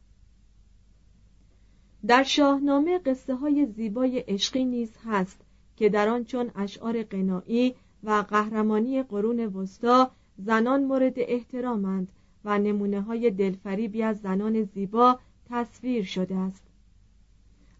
در 2.06 2.22
شاهنامه 2.22 2.98
قصه 2.98 3.34
های 3.34 3.66
زیبای 3.66 4.18
عشقی 4.18 4.64
نیز 4.64 4.90
هست 5.04 5.40
که 5.76 5.88
در 5.88 6.08
آن 6.08 6.24
چون 6.24 6.50
اشعار 6.56 7.02
قنایی 7.02 7.74
و 8.04 8.24
قهرمانی 8.28 9.02
قرون 9.02 9.40
وسطا 9.40 10.10
زنان 10.38 10.84
مورد 10.84 11.14
احترامند 11.16 12.08
و 12.44 12.58
نمونه 12.58 13.00
های 13.00 13.30
دلفریبی 13.30 14.02
از 14.02 14.20
زنان 14.20 14.62
زیبا 14.62 15.18
تصویر 15.50 16.04
شده 16.04 16.36
است. 16.36 16.63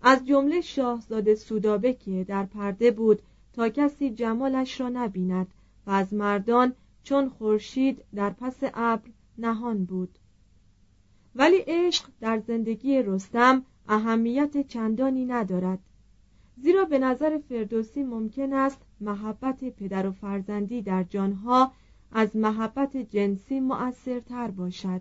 از 0.07 0.27
جمله 0.27 0.61
شاهزاده 0.61 1.35
سودابه 1.35 1.93
که 1.93 2.25
در 2.25 2.45
پرده 2.45 2.91
بود 2.91 3.23
تا 3.53 3.69
کسی 3.69 4.11
جمالش 4.11 4.81
را 4.81 4.89
نبیند 4.89 5.47
و 5.87 5.91
از 5.91 6.15
مردان 6.15 6.73
چون 7.03 7.29
خورشید 7.29 8.05
در 8.15 8.31
پس 8.31 8.57
ابر 8.63 9.11
نهان 9.39 9.85
بود. 9.85 10.19
ولی 11.35 11.57
عشق 11.57 12.05
در 12.21 12.39
زندگی 12.39 13.03
رستم 13.03 13.65
اهمیت 13.89 14.67
چندانی 14.67 15.25
ندارد. 15.25 15.79
زیرا 16.57 16.85
به 16.85 16.99
نظر 16.99 17.39
فردوسی 17.39 18.03
ممکن 18.03 18.53
است 18.53 18.81
محبت 19.01 19.65
پدر 19.65 20.07
و 20.07 20.13
فرزندی 20.13 20.83
در 20.83 21.03
جانها 21.03 21.73
از 22.13 22.37
محبت 22.37 22.97
جنسی 22.97 23.61
مؤثرتر 23.61 24.51
باشد. 24.51 25.01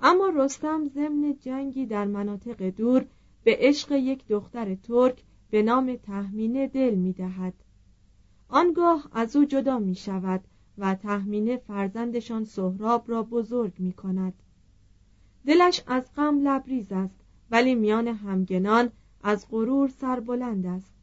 اما 0.00 0.32
رستم 0.36 0.88
ضمن 0.88 1.36
جنگی 1.40 1.86
در 1.86 2.04
مناطق 2.04 2.62
دور 2.62 3.06
به 3.46 3.56
عشق 3.60 3.92
یک 3.92 4.26
دختر 4.28 4.74
ترک 4.74 5.24
به 5.50 5.62
نام 5.62 5.96
تحمینه 5.96 6.66
دل 6.66 6.94
می 6.94 7.12
دهد. 7.12 7.54
آنگاه 8.48 9.08
از 9.12 9.36
او 9.36 9.44
جدا 9.44 9.78
می 9.78 9.94
شود 9.94 10.44
و 10.78 10.94
تحمینه 10.94 11.56
فرزندشان 11.56 12.44
سهراب 12.44 13.10
را 13.10 13.22
بزرگ 13.22 13.72
می 13.78 13.92
کند. 13.92 14.34
دلش 15.46 15.82
از 15.86 16.12
غم 16.16 16.48
لبریز 16.48 16.92
است 16.92 17.20
ولی 17.50 17.74
میان 17.74 18.08
همگنان 18.08 18.90
از 19.22 19.46
غرور 19.50 19.88
سربلند 19.88 20.66
است. 20.66 20.94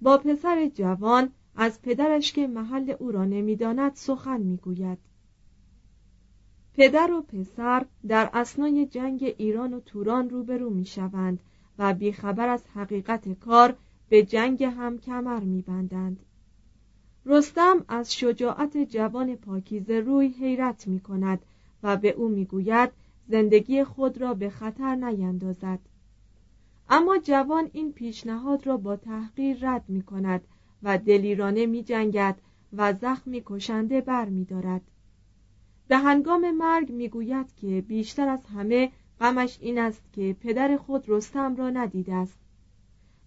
با 0.00 0.18
پسر 0.18 0.68
جوان 0.74 1.30
از 1.56 1.82
پدرش 1.82 2.32
که 2.32 2.46
محل 2.46 2.94
او 2.98 3.10
را 3.10 3.24
نمی‌داند 3.24 3.94
سخن 3.94 4.40
می‌گوید 4.40 4.98
پدر 6.78 7.12
و 7.12 7.22
پسر 7.22 7.86
در 8.08 8.30
اسنای 8.32 8.86
جنگ 8.86 9.34
ایران 9.38 9.74
و 9.74 9.80
توران 9.80 10.30
روبرو 10.30 10.70
می‌شوند 10.70 11.40
و 11.78 11.94
بیخبر 11.94 12.48
از 12.48 12.62
حقیقت 12.74 13.32
کار 13.32 13.76
به 14.08 14.22
جنگ 14.22 14.64
هم 14.64 14.98
کمر 14.98 15.40
میبندند 15.40 16.20
رستم 17.26 17.84
از 17.88 18.14
شجاعت 18.14 18.76
جوان 18.76 19.36
پاکیزه 19.36 20.00
روی 20.00 20.28
حیرت 20.28 20.88
می 20.88 21.00
کند 21.00 21.42
و 21.82 21.96
به 21.96 22.10
او 22.10 22.28
می‌گوید 22.28 22.90
زندگی 23.28 23.84
خود 23.84 24.18
را 24.18 24.34
به 24.34 24.50
خطر 24.50 24.94
نیندازد 24.94 25.78
اما 26.90 27.18
جوان 27.18 27.70
این 27.72 27.92
پیشنهاد 27.92 28.66
را 28.66 28.76
با 28.76 28.96
تحقیر 28.96 29.58
رد 29.60 29.84
می 29.88 30.02
کند 30.02 30.40
و 30.82 30.98
دلیرانه 30.98 31.66
می 31.66 31.82
جنگد 31.82 32.38
و 32.76 32.92
زخمی 32.92 33.42
کشنده 33.46 34.00
بر 34.00 34.28
می 34.28 34.44
دارد. 34.44 34.82
به 35.88 35.98
هنگام 35.98 36.50
مرگ 36.50 36.92
می 36.92 37.08
گوید 37.08 37.54
که 37.54 37.84
بیشتر 37.88 38.28
از 38.28 38.46
همه 38.46 38.92
غمش 39.20 39.58
این 39.60 39.78
است 39.78 40.02
که 40.12 40.36
پدر 40.40 40.76
خود 40.76 41.04
رستم 41.08 41.56
را 41.56 41.70
ندیده 41.70 42.14
است 42.14 42.38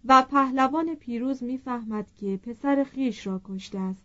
و 0.06 0.22
پهلوان 0.22 0.96
پیروز 0.96 1.44
می‌فهمد 1.44 2.08
که 2.18 2.38
پسر 2.38 2.84
خیش 2.84 3.28
را 3.28 3.42
کشته 3.46 3.80
است 3.80 4.04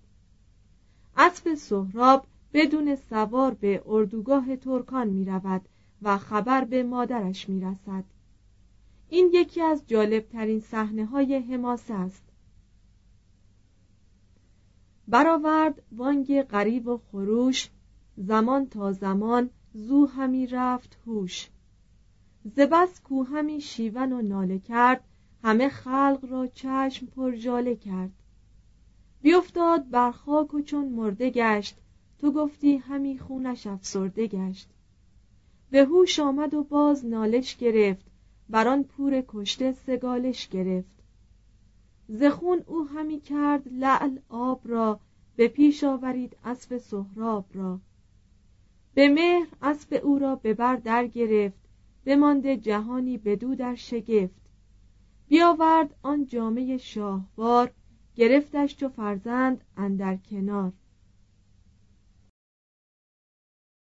اسب 1.16 1.54
سهراب 1.54 2.26
بدون 2.52 2.96
سوار 2.96 3.54
به 3.54 3.82
اردوگاه 3.86 4.56
ترکان 4.56 5.08
می 5.08 5.24
رود 5.24 5.68
و 6.02 6.18
خبر 6.18 6.64
به 6.64 6.82
مادرش 6.82 7.48
می 7.48 7.60
رسد. 7.60 8.04
این 9.08 9.30
یکی 9.32 9.62
از 9.62 9.82
جالبترین 9.86 10.60
صحنه 10.60 11.04
های 11.06 11.38
حماسه 11.38 11.94
است 11.94 12.22
برآورد 15.08 15.82
وانگ 15.92 16.42
غریب 16.42 16.88
و 16.88 17.00
خروش 17.10 17.68
زمان 18.16 18.66
تا 18.66 18.92
زمان 18.92 19.50
زو 19.74 20.06
همی 20.06 20.46
رفت 20.46 20.98
هوش. 21.06 21.48
زبس 22.44 23.00
کو 23.00 23.22
همی 23.22 23.60
شیون 23.60 24.12
و 24.12 24.22
ناله 24.22 24.58
کرد 24.58 25.04
همه 25.44 25.68
خلق 25.68 26.26
را 26.30 26.46
چشم 26.46 27.06
پرژاله 27.06 27.76
کرد. 27.76 28.12
بیافتاد 29.22 29.90
بر 29.90 30.10
خاک 30.10 30.54
و 30.54 30.60
چون 30.60 30.88
مرده 30.88 31.30
گشت 31.30 31.76
تو 32.18 32.32
گفتی 32.32 32.76
همی 32.76 33.18
خونش 33.18 33.66
افسرده 33.66 34.26
گشت. 34.26 34.68
به 35.70 35.84
هوش 35.84 36.20
آمد 36.20 36.54
و 36.54 36.64
باز 36.64 37.06
نالش 37.06 37.56
گرفت 37.56 38.06
بر 38.48 38.68
آن 38.68 38.82
پور 38.82 39.24
کشته 39.28 39.72
سگالش 39.72 40.48
گرفت. 40.48 40.96
زخون 42.08 42.62
او 42.66 42.84
همی 42.84 43.20
کرد 43.20 43.68
لعل 43.72 44.18
آب 44.28 44.60
را 44.64 45.00
به 45.36 45.48
پیش 45.48 45.84
آورید 45.84 46.36
اسب 46.44 46.78
سهراب 46.78 47.46
را. 47.54 47.80
به 48.96 49.08
مهر 49.08 49.46
اسب 49.62 50.00
او 50.02 50.18
را 50.18 50.36
به 50.36 50.54
بر 50.54 50.76
در 50.76 51.06
گرفت 51.06 51.58
بمانده 52.04 52.56
جهانی 52.56 53.18
بدو 53.18 53.54
در 53.54 53.74
شگفت. 53.74 54.40
بیاورد 55.28 55.94
آن 56.02 56.26
جامعه 56.26 56.76
شاهوار 56.76 57.72
گرفتش 58.14 58.76
چو 58.76 58.88
فرزند 58.88 59.64
اندر 59.76 60.16
کنار. 60.16 60.72